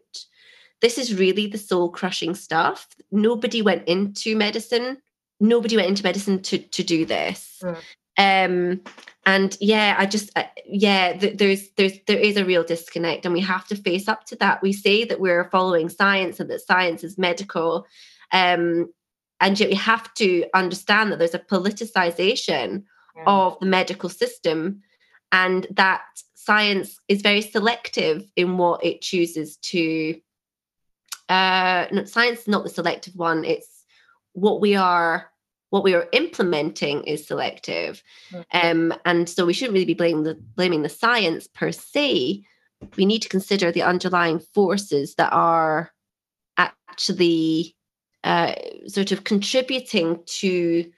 This 0.82 0.98
is 0.98 1.18
really 1.18 1.48
the 1.48 1.58
soul 1.58 1.90
crushing 1.90 2.36
stuff. 2.36 2.88
Nobody 3.12 3.62
went 3.62 3.88
into 3.88 4.36
medicine 4.36 4.98
nobody 5.40 5.76
went 5.76 5.88
into 5.88 6.04
medicine 6.04 6.42
to 6.42 6.58
to 6.58 6.84
do 6.84 7.06
this. 7.06 7.62
Mm. 7.64 7.78
Um, 8.20 8.82
and 9.26 9.58
yeah, 9.62 9.96
I 9.98 10.06
just 10.06 10.30
uh, 10.38 10.44
yeah, 10.66 11.14
th- 11.14 11.38
there's 11.38 11.70
there's 11.78 11.94
there 12.06 12.20
is 12.20 12.36
a 12.36 12.46
real 12.46 12.64
disconnect, 12.64 13.26
and 13.26 13.34
we 13.34 13.40
have 13.42 13.66
to 13.68 13.76
face 13.76 14.08
up 14.08 14.26
to 14.26 14.36
that. 14.38 14.62
We 14.62 14.74
say 14.74 15.06
that 15.06 15.22
we're 15.22 15.50
following 15.50 15.88
science 15.88 16.40
and 16.40 16.50
that 16.50 16.62
science 16.62 17.04
is 17.04 17.18
medical, 17.18 17.88
um, 18.34 18.92
and 19.40 19.58
yet 19.58 19.70
we 19.70 19.76
have 19.76 20.14
to 20.16 20.46
understand 20.54 21.12
that 21.12 21.20
there's 21.20 21.34
a 21.34 21.40
politicization 21.40 22.84
mm. 23.18 23.24
of 23.26 23.58
the 23.62 23.68
medical 23.68 24.10
system, 24.10 24.82
and 25.32 25.66
that 25.72 26.02
science 26.36 27.00
is 27.08 27.22
very 27.22 27.42
selective 27.42 28.28
in 28.36 28.58
what 28.58 28.84
it 28.84 29.02
chooses 29.02 29.58
to. 29.58 30.20
Uh, 31.30 31.86
no, 31.92 32.04
science 32.04 32.42
is 32.42 32.48
not 32.48 32.64
the 32.64 32.70
selective 32.70 33.16
one. 33.16 33.46
It's 33.46 33.86
what 34.34 34.60
we 34.60 34.76
are 34.76 35.30
what 35.70 35.84
we 35.84 35.94
are 35.94 36.08
implementing 36.14 37.04
is 37.04 37.28
selective 37.28 38.04
mm-hmm. 38.32 38.42
um, 38.92 38.98
and 39.06 39.30
so 39.30 39.46
we 39.46 39.54
shouldn't 39.54 39.74
really 39.74 39.86
be 39.86 39.94
blaming 39.94 40.24
the 40.24 40.36
blaming 40.56 40.82
the 40.82 40.90
science 40.90 41.48
per 41.48 41.72
se 41.72 42.44
we 42.96 43.06
need 43.06 43.22
to 43.22 43.30
consider 43.30 43.72
the 43.72 43.82
underlying 43.82 44.40
forces 44.40 45.16
that 45.16 45.32
are 45.34 45.92
actually 46.58 47.76
uh, 48.24 48.54
sort 48.88 49.12
of 49.12 49.24
contributing 49.24 50.20
to 50.26 50.90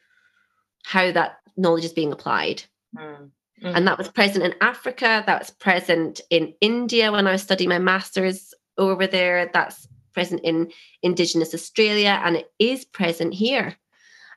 how 0.86 1.12
that 1.12 1.38
knowledge 1.58 1.86
is 1.86 1.94
being 1.94 2.12
applied 2.12 2.64
mm-hmm. 2.96 3.26
and 3.66 3.88
that 3.88 3.98
was 3.98 4.10
present 4.10 4.44
in 4.44 4.54
africa 4.62 5.24
that 5.26 5.40
was 5.40 5.52
present 5.52 6.22
in 6.30 6.54
india 6.62 7.12
when 7.12 7.28
i 7.28 7.32
was 7.32 7.42
studying 7.42 7.70
my 7.70 7.80
master's 7.80 8.54
over 8.78 9.06
there 9.06 9.50
that's 9.54 9.88
present 10.14 10.42
in 10.44 10.72
Indigenous 11.02 11.54
Australia 11.54 12.22
and 12.24 12.36
it 12.36 12.52
is 12.60 12.86
present 12.86 13.34
here. 13.34 13.76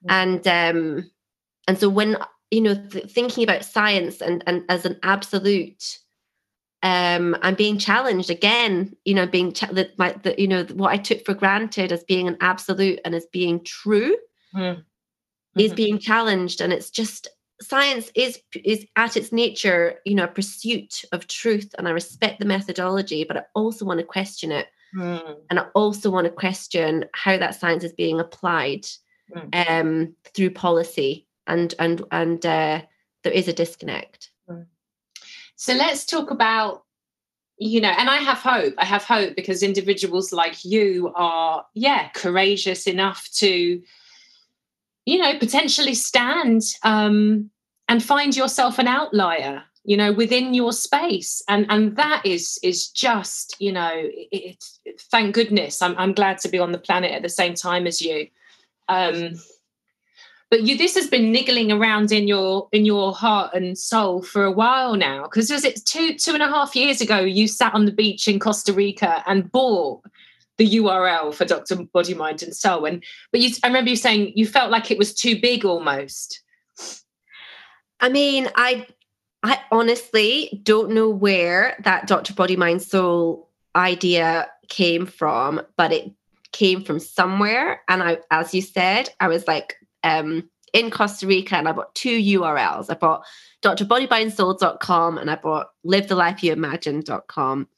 Mm-hmm. 0.08 0.10
And 0.10 0.46
um, 0.48 1.10
and 1.68 1.78
so 1.78 1.88
when 1.88 2.16
you 2.50 2.60
know 2.60 2.74
th- 2.74 3.10
thinking 3.10 3.44
about 3.44 3.64
science 3.64 4.20
and 4.20 4.44
and 4.46 4.64
as 4.68 4.84
an 4.84 4.98
absolute 5.02 5.98
um, 6.84 7.34
I'm 7.40 7.54
being 7.54 7.78
challenged 7.78 8.30
again. 8.30 8.94
You 9.06 9.14
know, 9.14 9.26
being 9.26 9.54
cha- 9.54 9.72
that 9.72 9.98
my 9.98 10.12
the, 10.22 10.34
you 10.38 10.46
know 10.46 10.64
what 10.74 10.92
I 10.92 10.98
took 10.98 11.24
for 11.24 11.32
granted 11.34 11.90
as 11.90 12.04
being 12.04 12.28
an 12.28 12.36
absolute 12.40 13.00
and 13.04 13.14
as 13.14 13.26
being 13.32 13.64
true 13.64 14.14
mm-hmm. 14.54 14.80
is 15.58 15.72
being 15.72 15.98
challenged, 15.98 16.60
and 16.60 16.72
it's 16.74 16.90
just 16.90 17.26
science 17.62 18.10
is 18.14 18.38
is 18.64 18.84
at 18.96 19.16
its 19.16 19.32
nature, 19.32 19.98
you 20.04 20.14
know, 20.14 20.24
a 20.24 20.28
pursuit 20.28 21.04
of 21.10 21.26
truth, 21.26 21.74
and 21.78 21.88
I 21.88 21.90
respect 21.90 22.38
the 22.38 22.44
methodology, 22.44 23.24
but 23.24 23.38
I 23.38 23.42
also 23.54 23.86
want 23.86 24.00
to 24.00 24.06
question 24.06 24.52
it, 24.52 24.66
mm. 24.94 25.36
and 25.48 25.58
I 25.58 25.64
also 25.74 26.10
want 26.10 26.26
to 26.26 26.30
question 26.30 27.06
how 27.14 27.38
that 27.38 27.54
science 27.54 27.82
is 27.82 27.94
being 27.94 28.20
applied 28.20 28.84
mm. 29.34 29.68
um, 29.68 30.14
through 30.34 30.50
policy, 30.50 31.26
and 31.46 31.74
and 31.78 32.02
and 32.10 32.44
uh, 32.44 32.82
there 33.22 33.32
is 33.32 33.48
a 33.48 33.52
disconnect. 33.52 34.30
Mm. 34.48 34.66
So 35.56 35.74
let's 35.74 36.04
talk 36.04 36.30
about 36.30 36.84
you 37.58 37.80
know 37.80 37.92
and 37.96 38.10
i 38.10 38.16
have 38.16 38.38
hope 38.38 38.74
i 38.78 38.84
have 38.84 39.04
hope 39.04 39.36
because 39.36 39.62
individuals 39.62 40.32
like 40.32 40.64
you 40.64 41.12
are 41.14 41.64
yeah 41.74 42.08
courageous 42.08 42.86
enough 42.86 43.28
to 43.32 43.80
you 45.04 45.18
know 45.18 45.38
potentially 45.38 45.94
stand 45.94 46.62
um 46.82 47.48
and 47.88 48.02
find 48.02 48.36
yourself 48.36 48.78
an 48.78 48.88
outlier 48.88 49.62
you 49.84 49.96
know 49.96 50.12
within 50.12 50.52
your 50.54 50.72
space 50.72 51.42
and 51.48 51.66
and 51.68 51.96
that 51.96 52.24
is 52.24 52.58
is 52.62 52.88
just 52.88 53.54
you 53.60 53.70
know 53.70 53.92
it, 53.94 54.64
it, 54.84 55.00
thank 55.10 55.34
goodness 55.34 55.80
I'm, 55.80 55.96
I'm 55.96 56.12
glad 56.12 56.38
to 56.38 56.48
be 56.48 56.58
on 56.58 56.72
the 56.72 56.78
planet 56.78 57.12
at 57.12 57.22
the 57.22 57.28
same 57.28 57.54
time 57.54 57.86
as 57.86 58.00
you 58.00 58.26
um 58.88 59.34
but 60.54 60.62
you 60.62 60.78
this 60.78 60.94
has 60.94 61.08
been 61.08 61.32
niggling 61.32 61.72
around 61.72 62.12
in 62.12 62.28
your 62.28 62.68
in 62.70 62.84
your 62.84 63.12
heart 63.12 63.52
and 63.54 63.76
soul 63.76 64.22
for 64.22 64.44
a 64.44 64.52
while 64.52 64.94
now 64.94 65.24
because 65.24 65.50
was 65.50 65.64
it 65.64 65.84
two 65.84 66.14
two 66.16 66.32
and 66.32 66.44
a 66.44 66.48
half 66.48 66.76
years 66.76 67.00
ago 67.00 67.18
you 67.18 67.48
sat 67.48 67.74
on 67.74 67.86
the 67.86 67.92
beach 67.92 68.28
in 68.28 68.38
costa 68.38 68.72
rica 68.72 69.24
and 69.26 69.50
bought 69.50 70.00
the 70.58 70.76
url 70.76 71.34
for 71.34 71.44
dr 71.44 71.74
body 71.92 72.14
mind 72.14 72.40
and 72.40 72.54
soul? 72.54 72.84
And 72.84 73.02
but 73.32 73.40
you 73.40 73.50
i 73.64 73.66
remember 73.66 73.90
you 73.90 73.96
saying 73.96 74.32
you 74.36 74.46
felt 74.46 74.70
like 74.70 74.92
it 74.92 74.98
was 74.98 75.12
too 75.12 75.40
big 75.40 75.64
almost. 75.64 76.40
I 77.98 78.08
mean 78.08 78.48
i 78.54 78.86
i 79.42 79.60
honestly 79.72 80.60
don't 80.62 80.90
know 80.90 81.08
where 81.08 81.76
that 81.82 82.06
dr 82.06 82.32
body 82.34 82.54
mind 82.54 82.80
soul 82.82 83.50
idea 83.74 84.48
came 84.68 85.04
from 85.04 85.60
but 85.76 85.92
it 85.92 86.12
came 86.54 86.82
from 86.82 86.98
somewhere 86.98 87.82
and 87.88 88.02
i 88.02 88.16
as 88.30 88.54
you 88.54 88.62
said 88.62 89.10
i 89.20 89.28
was 89.28 89.46
like 89.46 89.76
um, 90.04 90.48
in 90.74 90.90
Costa 90.90 91.26
Rica 91.26 91.56
and 91.56 91.68
I 91.68 91.72
bought 91.72 91.94
two 91.94 92.18
URLs. 92.18 92.90
I 92.90 92.94
bought 92.94 93.24
drbodymindsoul.com 93.62 95.18
and 95.18 95.30
I 95.30 95.36
bought 95.36 95.68
livethelifeyouimagine.com. 95.86 97.68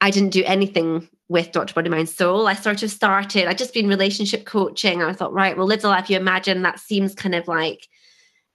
I 0.00 0.10
didn't 0.10 0.30
do 0.30 0.42
anything 0.44 1.08
with 1.28 1.52
Dr. 1.52 1.74
Body 1.74 1.90
Mind 1.90 2.08
Soul. 2.08 2.48
I 2.48 2.54
sort 2.54 2.82
of 2.82 2.90
started, 2.90 3.46
I'd 3.46 3.58
just 3.58 3.74
been 3.74 3.86
relationship 3.86 4.46
coaching. 4.46 5.02
And 5.02 5.10
I 5.10 5.12
thought, 5.12 5.34
right, 5.34 5.56
well, 5.56 5.66
live 5.66 5.82
the 5.82 5.88
life 5.88 6.08
you 6.08 6.16
imagine. 6.16 6.62
That 6.62 6.80
seems 6.80 7.14
kind 7.14 7.34
of 7.34 7.46
like 7.46 7.86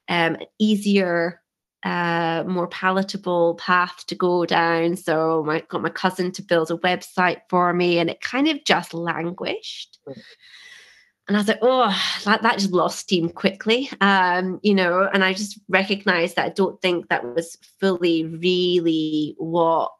um, 0.09 0.37
easier, 0.59 1.39
uh, 1.85 2.43
more 2.45 2.67
palatable 2.67 3.55
path 3.55 4.05
to 4.07 4.15
go 4.15 4.45
down. 4.45 4.97
So 4.97 5.49
I 5.49 5.61
got 5.61 5.81
my 5.81 5.89
cousin 5.89 6.33
to 6.33 6.41
build 6.41 6.71
a 6.71 6.77
website 6.77 7.41
for 7.49 7.71
me 7.73 7.99
and 7.99 8.09
it 8.09 8.19
kind 8.19 8.49
of 8.49 8.65
just 8.65 8.93
languished. 8.93 9.99
Mm 10.07 10.21
and 11.27 11.35
I 11.35 11.39
was 11.39 11.47
like, 11.47 11.59
oh, 11.61 12.21
that, 12.25 12.43
that 12.43 12.59
just 12.59 12.71
lost 12.71 12.99
steam 12.99 13.29
quickly. 13.29 13.89
Um, 13.99 14.59
you 14.61 14.75
know, 14.75 15.09
and 15.11 15.23
I 15.23 15.33
just 15.33 15.59
recognized 15.67 16.35
that 16.35 16.45
I 16.45 16.49
don't 16.49 16.79
think 16.81 17.09
that 17.09 17.23
was 17.23 17.57
fully 17.79 18.25
really 18.25 19.33
what 19.39 19.91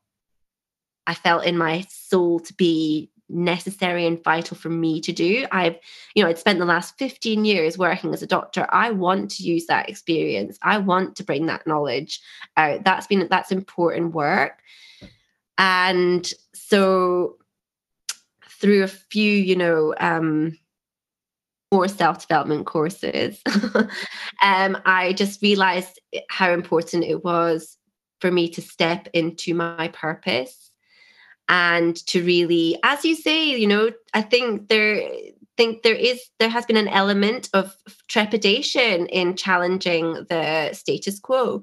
I 1.07 1.15
felt 1.15 1.45
in 1.45 1.57
my 1.57 1.85
soul 1.89 2.41
to 2.41 2.53
be 2.53 3.09
necessary 3.29 4.05
and 4.05 4.23
vital 4.23 4.55
for 4.55 4.69
me 4.69 5.01
to 5.01 5.11
do. 5.11 5.45
I've, 5.51 5.77
you 6.13 6.23
know, 6.23 6.29
I'd 6.29 6.37
spent 6.37 6.59
the 6.59 6.65
last 6.65 6.97
15 6.97 7.45
years 7.45 7.77
working 7.77 8.13
as 8.13 8.21
a 8.21 8.27
doctor. 8.27 8.67
I 8.69 8.91
want 8.91 9.31
to 9.31 9.43
use 9.43 9.65
that 9.65 9.89
experience. 9.89 10.57
I 10.61 10.77
want 10.77 11.15
to 11.17 11.23
bring 11.23 11.47
that 11.47 11.65
knowledge 11.65 12.21
out. 12.57 12.83
That's 12.83 13.07
been 13.07 13.27
that's 13.29 13.51
important 13.51 14.13
work. 14.13 14.61
And 15.57 16.29
so 16.53 17.37
through 18.49 18.83
a 18.83 18.87
few, 18.87 19.31
you 19.31 19.55
know, 19.55 19.95
um, 19.99 20.57
more 21.71 21.87
self 21.87 22.27
development 22.27 22.65
courses, 22.67 23.41
um, 24.41 24.77
I 24.85 25.13
just 25.13 25.41
realized 25.41 25.99
how 26.29 26.51
important 26.51 27.03
it 27.03 27.23
was 27.23 27.77
for 28.21 28.31
me 28.31 28.49
to 28.49 28.61
step 28.61 29.07
into 29.13 29.53
my 29.53 29.89
purpose 29.89 30.64
and 31.47 31.95
to 32.07 32.23
really, 32.23 32.77
as 32.83 33.05
you 33.05 33.15
say, 33.15 33.45
you 33.45 33.67
know, 33.67 33.91
I 34.13 34.21
think 34.21 34.69
there 34.69 35.09
think 35.57 35.83
there 35.83 35.95
is 35.95 36.21
there 36.39 36.49
has 36.49 36.65
been 36.65 36.77
an 36.77 36.87
element 36.87 37.49
of 37.53 37.75
trepidation 38.07 39.07
in 39.07 39.35
challenging 39.35 40.25
the 40.29 40.73
status 40.73 41.19
quo. 41.19 41.61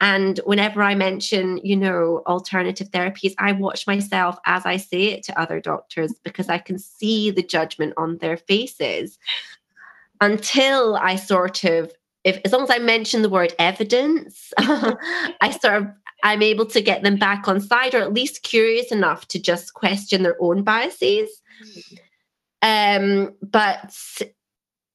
And 0.00 0.38
whenever 0.44 0.82
i 0.82 0.94
mention 0.94 1.58
you 1.62 1.76
know 1.76 2.22
alternative 2.26 2.90
therapies 2.90 3.34
i 3.38 3.52
watch 3.52 3.86
myself 3.86 4.38
as 4.44 4.64
i 4.64 4.76
say 4.76 5.06
it 5.06 5.24
to 5.24 5.40
other 5.40 5.60
doctors 5.60 6.14
because 6.24 6.48
i 6.48 6.58
can 6.58 6.78
see 6.78 7.30
the 7.30 7.42
judgment 7.42 7.94
on 7.96 8.18
their 8.18 8.36
faces. 8.36 9.18
Until 10.20 10.96
i 10.96 11.16
sort 11.16 11.64
of 11.64 11.92
if 12.24 12.40
as 12.44 12.52
long 12.52 12.64
as 12.64 12.70
i 12.70 12.78
mention 12.78 13.22
the 13.22 13.28
word 13.28 13.54
evidence 13.58 14.52
i 14.58 15.56
sort 15.60 15.82
of 15.82 15.86
i'm 16.22 16.42
able 16.42 16.66
to 16.66 16.80
get 16.80 17.02
them 17.02 17.16
back 17.16 17.48
on 17.48 17.60
side 17.60 17.94
or 17.94 18.00
at 18.00 18.12
least 18.12 18.42
curious 18.42 18.90
enough 18.92 19.26
to 19.28 19.38
just 19.38 19.74
question 19.74 20.22
their 20.22 20.36
own 20.40 20.62
biases 20.62 21.42
um, 22.62 23.34
but 23.42 23.94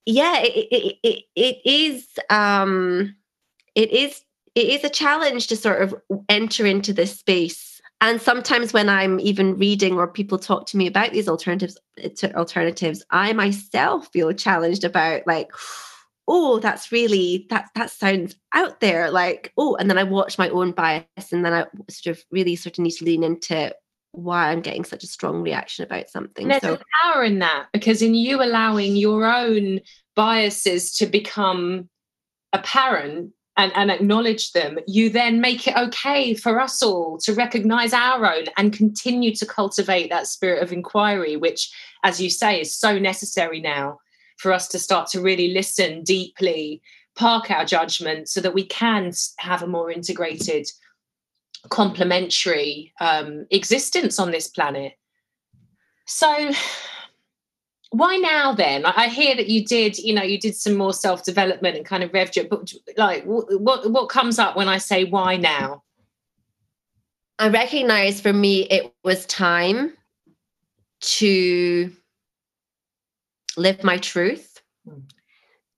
yeah, 0.06 0.40
it, 0.40 0.68
it, 0.70 0.96
it, 1.02 1.24
it 1.34 1.56
is 1.64 2.06
um, 2.30 3.14
it 3.74 3.90
is 3.90 4.22
it 4.54 4.68
is 4.68 4.84
a 4.84 4.90
challenge 4.90 5.48
to 5.48 5.56
sort 5.56 5.82
of 5.82 5.94
enter 6.28 6.66
into 6.66 6.92
this 6.92 7.18
space. 7.18 7.80
And 8.00 8.20
sometimes 8.20 8.72
when 8.72 8.88
I'm 8.88 9.18
even 9.20 9.56
reading 9.56 9.94
or 9.94 10.06
people 10.06 10.38
talk 10.38 10.66
to 10.66 10.76
me 10.76 10.86
about 10.86 11.12
these 11.12 11.28
alternatives, 11.28 11.78
alternatives, 12.22 13.02
I 13.10 13.32
myself 13.32 14.08
feel 14.12 14.32
challenged 14.32 14.84
about 14.84 15.26
like, 15.26 15.50
oh, 16.26 16.58
that's 16.58 16.90
really 16.90 17.46
that 17.50 17.70
that 17.74 17.90
sounds 17.90 18.36
out 18.52 18.80
there. 18.80 19.10
Like, 19.10 19.52
oh, 19.56 19.76
and 19.76 19.88
then 19.88 19.98
I 19.98 20.04
watch 20.04 20.38
my 20.38 20.48
own 20.48 20.72
bias, 20.72 21.32
and 21.32 21.44
then 21.44 21.52
I 21.52 21.66
sort 21.90 22.16
of 22.16 22.24
really 22.30 22.56
sort 22.56 22.78
of 22.78 22.82
need 22.82 22.92
to 22.92 23.04
lean 23.04 23.24
into 23.24 23.74
why 24.12 24.50
I'm 24.50 24.60
getting 24.60 24.84
such 24.84 25.02
a 25.02 25.08
strong 25.08 25.42
reaction 25.42 25.84
about 25.84 26.08
something. 26.08 26.48
There's 26.48 26.62
so, 26.62 26.74
a 26.74 26.80
power 27.02 27.24
in 27.24 27.40
that 27.40 27.66
because 27.72 28.00
in 28.00 28.14
you 28.14 28.42
allowing 28.42 28.96
your 28.96 29.24
own 29.24 29.80
biases 30.14 30.92
to 30.92 31.06
become 31.06 31.88
apparent 32.52 33.32
and, 33.56 33.72
and 33.74 33.90
acknowledge 33.90 34.52
them, 34.52 34.78
you 34.86 35.10
then 35.10 35.40
make 35.40 35.66
it 35.66 35.76
okay 35.76 36.34
for 36.34 36.60
us 36.60 36.82
all 36.82 37.18
to 37.18 37.34
recognize 37.34 37.92
our 37.92 38.24
own 38.24 38.44
and 38.56 38.72
continue 38.72 39.34
to 39.34 39.46
cultivate 39.46 40.10
that 40.10 40.26
spirit 40.26 40.62
of 40.62 40.72
inquiry, 40.72 41.36
which, 41.36 41.72
as 42.04 42.20
you 42.20 42.30
say, 42.30 42.60
is 42.60 42.74
so 42.74 42.98
necessary 42.98 43.60
now 43.60 43.98
for 44.36 44.52
us 44.52 44.68
to 44.68 44.78
start 44.78 45.08
to 45.08 45.20
really 45.20 45.48
listen 45.52 46.02
deeply, 46.02 46.82
park 47.16 47.50
our 47.50 47.64
judgment 47.64 48.28
so 48.28 48.40
that 48.40 48.54
we 48.54 48.64
can 48.66 49.12
have 49.38 49.62
a 49.62 49.66
more 49.66 49.90
integrated 49.90 50.66
complementary 51.70 52.92
um, 53.00 53.46
existence 53.50 54.18
on 54.18 54.30
this 54.30 54.48
planet. 54.48 54.92
So, 56.06 56.52
why 57.90 58.16
now 58.16 58.52
then? 58.52 58.84
I 58.84 59.08
hear 59.08 59.36
that 59.36 59.48
you 59.48 59.64
did, 59.64 59.96
you 59.98 60.12
know, 60.12 60.22
you 60.22 60.38
did 60.38 60.56
some 60.56 60.74
more 60.74 60.92
self 60.92 61.24
development 61.24 61.76
and 61.76 61.86
kind 61.86 62.02
of 62.02 62.10
revved 62.10 62.36
rev 62.36 62.48
but 62.50 62.72
like, 62.96 63.24
what 63.24 63.90
what 63.90 64.08
comes 64.08 64.38
up 64.38 64.56
when 64.56 64.68
I 64.68 64.78
say 64.78 65.04
why 65.04 65.36
now? 65.36 65.82
I 67.38 67.48
recognize 67.48 68.20
for 68.20 68.32
me 68.32 68.62
it 68.64 68.92
was 69.02 69.26
time 69.26 69.96
to 71.00 71.92
live 73.56 73.84
my 73.84 73.98
truth, 73.98 74.60
mm. 74.88 75.02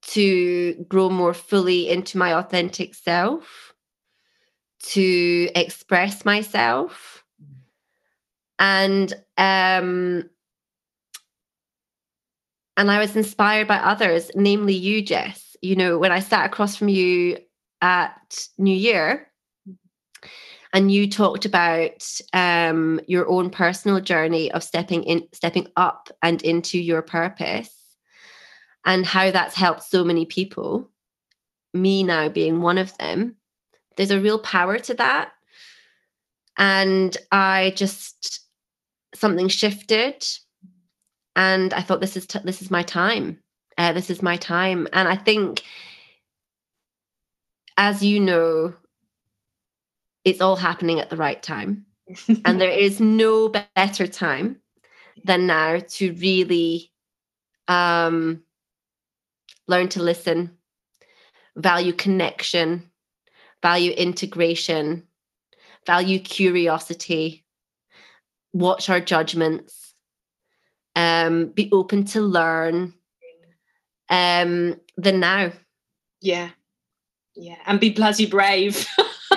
to 0.02 0.84
grow 0.88 1.10
more 1.10 1.34
fully 1.34 1.88
into 1.88 2.18
my 2.18 2.34
authentic 2.34 2.94
self 2.94 3.72
to 4.78 5.48
express 5.56 6.24
myself 6.24 7.24
and 8.58 9.12
um 9.36 10.28
and 12.76 12.90
I 12.90 12.98
was 12.98 13.16
inspired 13.16 13.66
by 13.66 13.76
others, 13.76 14.30
namely 14.34 14.74
you, 14.74 15.02
Jess. 15.02 15.56
You 15.62 15.76
know, 15.76 15.98
when 15.98 16.12
I 16.12 16.20
sat 16.20 16.44
across 16.44 16.76
from 16.76 16.88
you 16.88 17.38
at 17.80 18.48
New 18.58 18.76
Year, 18.76 19.30
and 20.72 20.92
you 20.92 21.08
talked 21.08 21.46
about 21.46 22.06
um, 22.34 23.00
your 23.06 23.26
own 23.28 23.48
personal 23.48 24.00
journey 24.00 24.52
of 24.52 24.62
stepping 24.62 25.04
in, 25.04 25.26
stepping 25.32 25.68
up 25.76 26.10
and 26.22 26.42
into 26.42 26.78
your 26.78 27.00
purpose, 27.00 27.75
and 28.86 29.04
how 29.04 29.30
that's 29.30 29.54
helped 29.56 29.82
so 29.82 30.04
many 30.04 30.24
people. 30.24 30.88
Me 31.74 32.02
now 32.02 32.28
being 32.30 32.62
one 32.62 32.78
of 32.78 32.96
them, 32.96 33.36
there's 33.96 34.12
a 34.12 34.20
real 34.20 34.38
power 34.38 34.78
to 34.78 34.94
that. 34.94 35.32
and 36.56 37.16
I 37.32 37.72
just 37.76 38.40
something 39.14 39.48
shifted, 39.48 40.26
and 41.34 41.74
I 41.74 41.82
thought 41.82 42.00
this 42.00 42.16
is 42.16 42.26
t- 42.26 42.38
this 42.44 42.62
is 42.62 42.70
my 42.70 42.82
time. 42.82 43.40
Uh, 43.76 43.92
this 43.92 44.08
is 44.08 44.22
my 44.22 44.36
time, 44.38 44.88
and 44.92 45.08
I 45.08 45.16
think, 45.16 45.62
as 47.76 48.02
you 48.02 48.20
know, 48.20 48.74
it's 50.24 50.40
all 50.40 50.56
happening 50.56 51.00
at 51.00 51.10
the 51.10 51.16
right 51.16 51.42
time, 51.42 51.84
and 52.44 52.60
there 52.60 52.70
is 52.70 53.00
no 53.00 53.48
better 53.48 54.06
time 54.06 54.60
than 55.24 55.46
now 55.46 55.80
to 55.88 56.12
really 56.14 56.90
um, 57.68 58.42
learn 59.68 59.88
to 59.90 60.02
listen, 60.02 60.56
value 61.56 61.92
connection, 61.92 62.90
value 63.62 63.92
integration, 63.92 65.06
value 65.86 66.18
curiosity, 66.18 67.44
watch 68.52 68.88
our 68.88 69.00
judgments, 69.00 69.94
um, 70.94 71.48
be 71.48 71.68
open 71.72 72.04
to 72.04 72.20
learn 72.20 72.94
um, 74.08 74.80
than 74.96 75.20
now. 75.20 75.52
Yeah. 76.20 76.50
Yeah. 77.34 77.58
And 77.66 77.78
be 77.78 77.90
bloody 77.90 78.26
brave. 78.26 78.86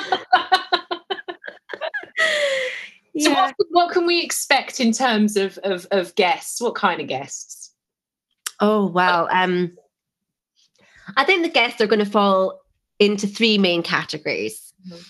yeah. 3.14 3.26
So 3.26 3.34
what, 3.34 3.56
what, 3.72 3.92
can 3.92 4.06
we 4.06 4.24
expect 4.24 4.80
in 4.80 4.94
terms 4.94 5.36
of, 5.36 5.58
of, 5.64 5.86
of 5.92 6.16
guests? 6.16 6.62
What 6.62 6.76
kind 6.76 7.02
of 7.02 7.08
guests? 7.08 7.74
Oh 8.62 8.88
wow. 8.88 9.28
Um 9.32 9.78
I 11.18 11.24
think 11.24 11.44
the 11.44 11.50
guests 11.50 11.82
are 11.82 11.88
going 11.88 12.04
to 12.04 12.10
fall 12.10 12.62
into 13.00 13.28
three 13.28 13.58
main 13.58 13.84
categories. 13.84 14.74
Mm-hmm. 14.88 15.02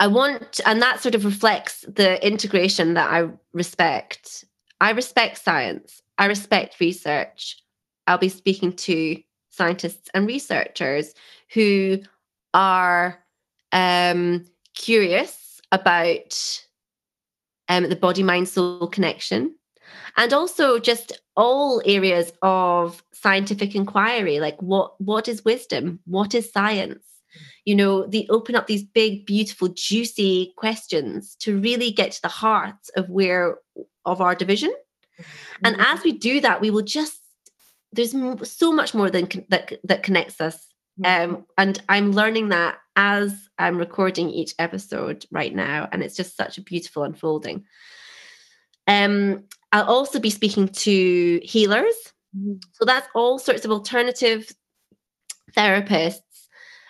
I 0.00 0.06
want, 0.06 0.60
and 0.64 0.80
that 0.80 1.00
sort 1.00 1.14
of 1.14 1.24
reflects 1.24 1.82
the 1.82 2.24
integration 2.26 2.94
that 2.94 3.10
I 3.10 3.28
respect. 3.52 4.44
I 4.80 4.90
respect 4.92 5.38
science. 5.38 6.00
I 6.16 6.26
respect 6.26 6.80
research. 6.80 7.62
I'll 8.06 8.18
be 8.18 8.30
speaking 8.30 8.72
to 8.76 9.22
scientists 9.50 10.08
and 10.14 10.26
researchers 10.26 11.14
who 11.52 11.98
are 12.54 13.22
um, 13.72 14.46
curious 14.74 15.60
about 15.70 16.64
um, 17.68 17.88
the 17.88 17.96
body 17.96 18.22
mind 18.22 18.48
soul 18.48 18.86
connection 18.88 19.54
and 20.16 20.32
also 20.32 20.78
just 20.78 21.20
all 21.36 21.82
areas 21.84 22.32
of 22.42 23.02
scientific 23.12 23.74
inquiry 23.74 24.40
like 24.40 24.60
what 24.60 25.00
what 25.00 25.28
is 25.28 25.44
wisdom? 25.44 26.00
What 26.04 26.34
is 26.34 26.50
science? 26.52 27.04
You 27.64 27.74
know 27.74 28.06
they 28.06 28.26
open 28.28 28.56
up 28.56 28.66
these 28.66 28.82
big 28.82 29.26
beautiful 29.26 29.68
juicy 29.68 30.52
questions 30.56 31.36
to 31.40 31.58
really 31.60 31.90
get 31.90 32.12
to 32.12 32.22
the 32.22 32.28
heart 32.28 32.76
of 32.96 33.08
where 33.08 33.58
of 34.04 34.20
our 34.20 34.34
division. 34.34 34.72
Mm-hmm. 35.20 35.66
and 35.66 35.80
as 35.80 36.02
we 36.02 36.12
do 36.12 36.40
that 36.40 36.62
we 36.62 36.70
will 36.70 36.82
just 36.82 37.20
there's 37.92 38.14
so 38.48 38.72
much 38.72 38.94
more 38.94 39.10
than 39.10 39.28
that 39.48 39.72
that 39.84 40.02
connects 40.02 40.40
us. 40.40 40.56
Mm-hmm. 41.00 41.34
um, 41.34 41.46
and 41.58 41.82
i'm 41.88 42.12
learning 42.12 42.48
that 42.48 42.78
as 42.96 43.48
i'm 43.58 43.76
recording 43.76 44.30
each 44.30 44.54
episode 44.58 45.26
right 45.30 45.54
now 45.54 45.88
and 45.92 46.02
it's 46.02 46.16
just 46.16 46.36
such 46.36 46.58
a 46.58 46.62
beautiful 46.62 47.02
unfolding. 47.02 47.64
Um, 48.86 49.44
I'll 49.72 49.84
also 49.84 50.18
be 50.18 50.30
speaking 50.30 50.68
to 50.68 51.40
healers. 51.42 51.94
Mm-hmm. 52.36 52.54
So 52.72 52.84
that's 52.84 53.08
all 53.14 53.38
sorts 53.38 53.64
of 53.64 53.70
alternative 53.70 54.52
therapists 55.56 56.20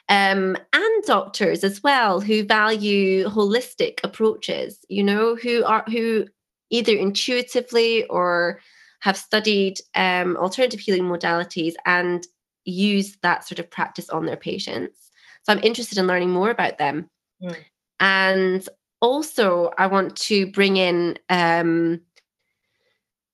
um, 0.08 0.56
and 0.72 1.04
doctors 1.04 1.64
as 1.64 1.82
well 1.82 2.20
who 2.20 2.44
value 2.44 3.26
holistic 3.26 4.00
approaches. 4.04 4.78
You 4.88 5.04
know, 5.04 5.36
who 5.36 5.64
are 5.64 5.84
who 5.88 6.26
either 6.70 6.92
intuitively 6.92 8.04
or 8.06 8.60
have 9.00 9.16
studied 9.16 9.78
um, 9.94 10.36
alternative 10.36 10.80
healing 10.80 11.04
modalities 11.04 11.74
and 11.86 12.26
use 12.64 13.16
that 13.22 13.46
sort 13.46 13.58
of 13.58 13.70
practice 13.70 14.10
on 14.10 14.26
their 14.26 14.36
patients. 14.36 15.10
So 15.42 15.52
I'm 15.52 15.62
interested 15.62 15.98
in 15.98 16.06
learning 16.06 16.30
more 16.30 16.50
about 16.50 16.78
them. 16.78 17.08
Mm. 17.42 17.56
And 17.98 18.68
also, 19.00 19.70
I 19.78 19.86
want 19.86 20.16
to 20.16 20.46
bring 20.52 20.76
in 20.76 21.18
um, 21.30 22.00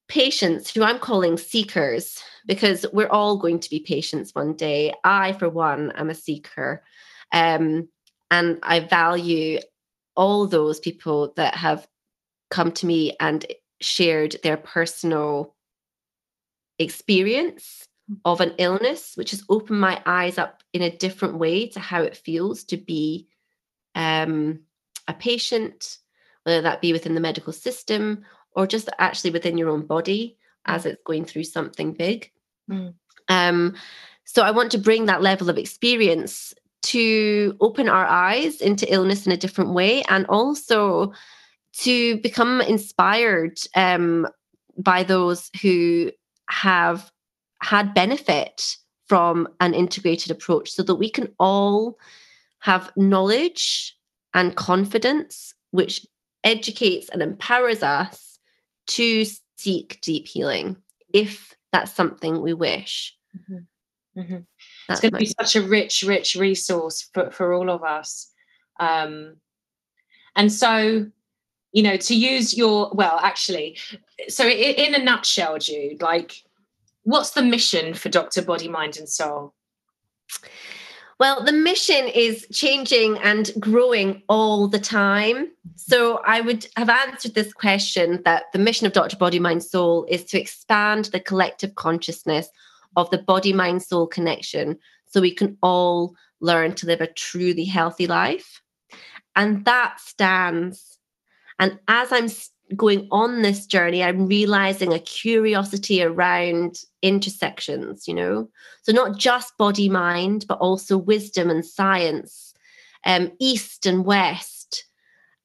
patients 0.08 0.72
who 0.72 0.82
I'm 0.82 0.98
calling 0.98 1.36
seekers 1.36 2.22
because 2.46 2.86
we're 2.92 3.08
all 3.08 3.36
going 3.36 3.60
to 3.60 3.70
be 3.70 3.80
patients 3.80 4.34
one 4.34 4.54
day. 4.54 4.94
I, 5.02 5.32
for 5.32 5.48
one, 5.48 5.92
am 5.92 6.10
a 6.10 6.14
seeker. 6.14 6.82
Um, 7.32 7.88
and 8.30 8.58
I 8.62 8.80
value 8.80 9.58
all 10.14 10.46
those 10.46 10.80
people 10.80 11.32
that 11.36 11.54
have 11.54 11.86
come 12.50 12.72
to 12.72 12.86
me 12.86 13.16
and 13.20 13.44
shared 13.80 14.36
their 14.42 14.56
personal 14.56 15.54
experience 16.78 17.86
of 18.24 18.40
an 18.40 18.54
illness, 18.58 19.12
which 19.16 19.32
has 19.32 19.44
opened 19.48 19.80
my 19.80 20.00
eyes 20.06 20.38
up 20.38 20.62
in 20.72 20.82
a 20.82 20.96
different 20.96 21.38
way 21.38 21.68
to 21.68 21.80
how 21.80 22.02
it 22.02 22.16
feels 22.16 22.64
to 22.64 22.76
be 22.76 23.28
um, 23.94 24.60
a 25.08 25.14
patient, 25.14 25.98
whether 26.44 26.62
that 26.62 26.80
be 26.80 26.92
within 26.92 27.14
the 27.14 27.20
medical 27.20 27.52
system 27.52 28.24
or 28.56 28.66
just 28.66 28.88
actually 28.98 29.30
within 29.30 29.58
your 29.58 29.68
own 29.68 29.86
body 29.86 30.36
as 30.64 30.82
mm. 30.82 30.86
it's 30.86 31.02
going 31.04 31.24
through 31.24 31.44
something 31.44 31.92
big. 31.92 32.30
Mm. 32.70 32.94
Um, 33.28 33.76
so 34.24 34.42
I 34.42 34.50
want 34.50 34.72
to 34.72 34.78
bring 34.78 35.06
that 35.06 35.22
level 35.22 35.48
of 35.48 35.58
experience 35.58 36.54
to 36.82 37.56
open 37.60 37.88
our 37.88 38.06
eyes 38.06 38.60
into 38.60 38.92
illness 38.92 39.26
in 39.26 39.32
a 39.32 39.36
different 39.36 39.72
way 39.72 40.02
and 40.08 40.26
also 40.26 41.12
to 41.78 42.16
become 42.18 42.60
inspired 42.62 43.58
um, 43.74 44.26
by 44.78 45.02
those 45.02 45.50
who 45.62 46.10
have 46.48 47.10
had 47.62 47.94
benefit 47.94 48.76
from 49.08 49.48
an 49.60 49.74
integrated 49.74 50.30
approach 50.30 50.70
so 50.70 50.82
that 50.82 50.94
we 50.96 51.10
can 51.10 51.32
all 51.38 51.98
have 52.60 52.92
knowledge 52.96 53.96
and 54.34 54.56
confidence 54.56 55.54
which 55.70 56.06
educates 56.44 57.08
and 57.08 57.22
empowers 57.22 57.82
us 57.82 58.25
to 58.88 59.24
seek 59.56 60.00
deep 60.00 60.26
healing 60.26 60.76
if 61.12 61.54
that's 61.72 61.92
something 61.92 62.40
we 62.40 62.54
wish. 62.54 63.16
Mm-hmm. 63.36 64.20
Mm-hmm. 64.20 64.36
It's 64.88 65.00
going 65.00 65.12
to 65.12 65.18
be 65.18 65.26
such 65.26 65.56
a 65.56 65.62
rich, 65.62 66.02
rich 66.02 66.36
resource 66.36 67.08
for, 67.12 67.30
for 67.30 67.52
all 67.52 67.70
of 67.70 67.82
us. 67.82 68.30
Um, 68.80 69.36
and 70.34 70.52
so, 70.52 71.06
you 71.72 71.82
know, 71.82 71.96
to 71.96 72.14
use 72.14 72.56
your, 72.56 72.90
well, 72.94 73.18
actually, 73.22 73.78
so 74.28 74.46
in, 74.46 74.94
in 74.94 74.94
a 74.94 75.04
nutshell, 75.04 75.58
Jude, 75.58 76.00
like, 76.00 76.42
what's 77.02 77.30
the 77.30 77.42
mission 77.42 77.94
for 77.94 78.08
Dr. 78.08 78.42
Body, 78.42 78.68
Mind, 78.68 78.96
and 78.96 79.08
Soul? 79.08 79.54
Well, 81.18 81.42
the 81.42 81.52
mission 81.52 82.08
is 82.08 82.46
changing 82.52 83.18
and 83.18 83.50
growing 83.58 84.22
all 84.28 84.68
the 84.68 84.78
time. 84.78 85.50
So 85.76 86.20
I 86.26 86.42
would 86.42 86.66
have 86.76 86.90
answered 86.90 87.34
this 87.34 87.54
question 87.54 88.20
that 88.24 88.44
the 88.52 88.58
mission 88.58 88.86
of 88.86 88.92
Dr. 88.92 89.16
Body, 89.16 89.38
Mind, 89.38 89.64
Soul 89.64 90.04
is 90.10 90.24
to 90.26 90.40
expand 90.40 91.06
the 91.06 91.20
collective 91.20 91.74
consciousness 91.74 92.50
of 92.96 93.10
the 93.10 93.18
body, 93.18 93.52
mind, 93.52 93.82
soul 93.82 94.06
connection 94.06 94.78
so 95.06 95.20
we 95.20 95.34
can 95.34 95.56
all 95.62 96.16
learn 96.40 96.74
to 96.74 96.86
live 96.86 97.00
a 97.00 97.06
truly 97.06 97.64
healthy 97.64 98.06
life. 98.06 98.62
And 99.36 99.64
that 99.66 100.00
stands. 100.00 100.98
And 101.58 101.78
as 101.88 102.12
I'm 102.12 102.28
going 102.74 103.06
on 103.10 103.42
this 103.42 103.66
journey, 103.66 104.02
I'm 104.02 104.26
realizing 104.26 104.92
a 104.92 104.98
curiosity 104.98 106.02
around 106.02 106.80
intersections, 107.02 108.08
you 108.08 108.14
know? 108.14 108.48
So, 108.82 108.92
not 108.92 109.16
just 109.16 109.56
body 109.56 109.88
mind, 109.88 110.46
but 110.48 110.58
also 110.58 110.98
wisdom 110.98 111.50
and 111.50 111.64
science, 111.64 112.54
um, 113.04 113.30
East 113.38 113.86
and 113.86 114.04
West, 114.04 114.84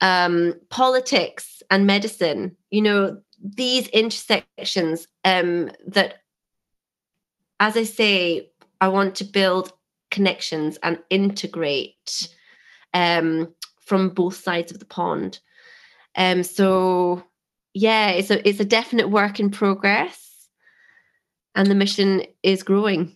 um, 0.01 0.55
politics 0.69 1.61
and 1.69 1.85
medicine, 1.85 2.57
you 2.71 2.81
know, 2.81 3.21
these 3.43 3.87
intersections 3.89 5.07
um, 5.23 5.71
that, 5.87 6.21
as 7.59 7.77
I 7.77 7.83
say, 7.83 8.49
I 8.79 8.87
want 8.87 9.15
to 9.15 9.23
build 9.23 9.71
connections 10.09 10.77
and 10.83 10.99
integrate 11.09 12.29
um, 12.93 13.53
from 13.79 14.09
both 14.09 14.35
sides 14.35 14.71
of 14.71 14.79
the 14.79 14.85
pond. 14.85 15.39
Um, 16.15 16.43
so 16.43 17.23
yeah, 17.73 18.09
it's 18.09 18.29
a 18.29 18.47
it's 18.47 18.59
a 18.59 18.65
definite 18.65 19.09
work 19.09 19.39
in 19.39 19.49
progress, 19.49 20.47
and 21.55 21.67
the 21.67 21.75
mission 21.75 22.23
is 22.43 22.63
growing. 22.63 23.15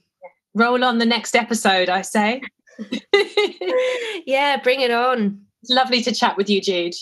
Roll 0.53 0.83
on 0.83 0.99
the 0.99 1.05
next 1.05 1.35
episode, 1.35 1.89
I 1.89 2.01
say. 2.01 2.41
yeah, 4.25 4.57
bring 4.61 4.81
it 4.81 4.91
on. 4.91 5.41
It's 5.61 5.71
lovely 5.71 6.01
to 6.03 6.13
chat 6.13 6.37
with 6.37 6.49
you, 6.49 6.61
Jude. 6.61 6.93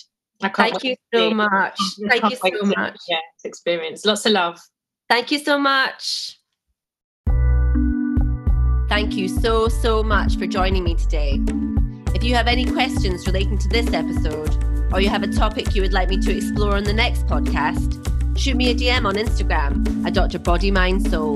Thank 0.42 0.84
you 0.84 0.96
so 1.14 1.32
much. 1.32 1.80
Thank 2.10 2.30
you 2.30 2.36
so 2.36 2.66
much. 2.66 2.98
Yeah, 3.08 3.18
experience. 3.44 4.06
Lots 4.06 4.26
of 4.26 4.34
love. 4.34 4.60
Thank 5.10 5.32
you 5.32 5.40
so 5.40 5.60
much. 5.60 6.40
Thank 8.90 9.16
you 9.16 9.28
so, 9.28 9.70
so 9.70 10.04
much 10.04 10.38
for 10.38 10.48
joining 10.48 10.84
me 10.84 10.96
today. 10.96 11.40
If 12.14 12.24
you 12.24 12.36
have 12.36 12.48
any 12.48 12.66
questions 12.66 13.26
relating 13.26 13.58
to 13.60 13.68
this 13.70 13.92
episode, 13.94 14.73
or 14.94 15.02
you 15.02 15.10
have 15.10 15.24
a 15.24 15.28
topic 15.28 15.74
you 15.76 15.82
would 15.82 15.92
like 15.92 16.08
me 16.08 16.18
to 16.18 16.36
explore 16.36 16.76
on 16.76 16.84
the 16.84 16.94
next 16.94 17.26
podcast, 17.26 18.38
shoot 18.38 18.56
me 18.56 18.70
a 18.70 18.76
DM 18.76 19.06
on 19.06 19.16
Instagram 19.16 20.06
at 20.06 20.14
Dr. 20.14 20.40
Body 20.40 20.70
Mind 20.70 21.10
Soul. 21.10 21.36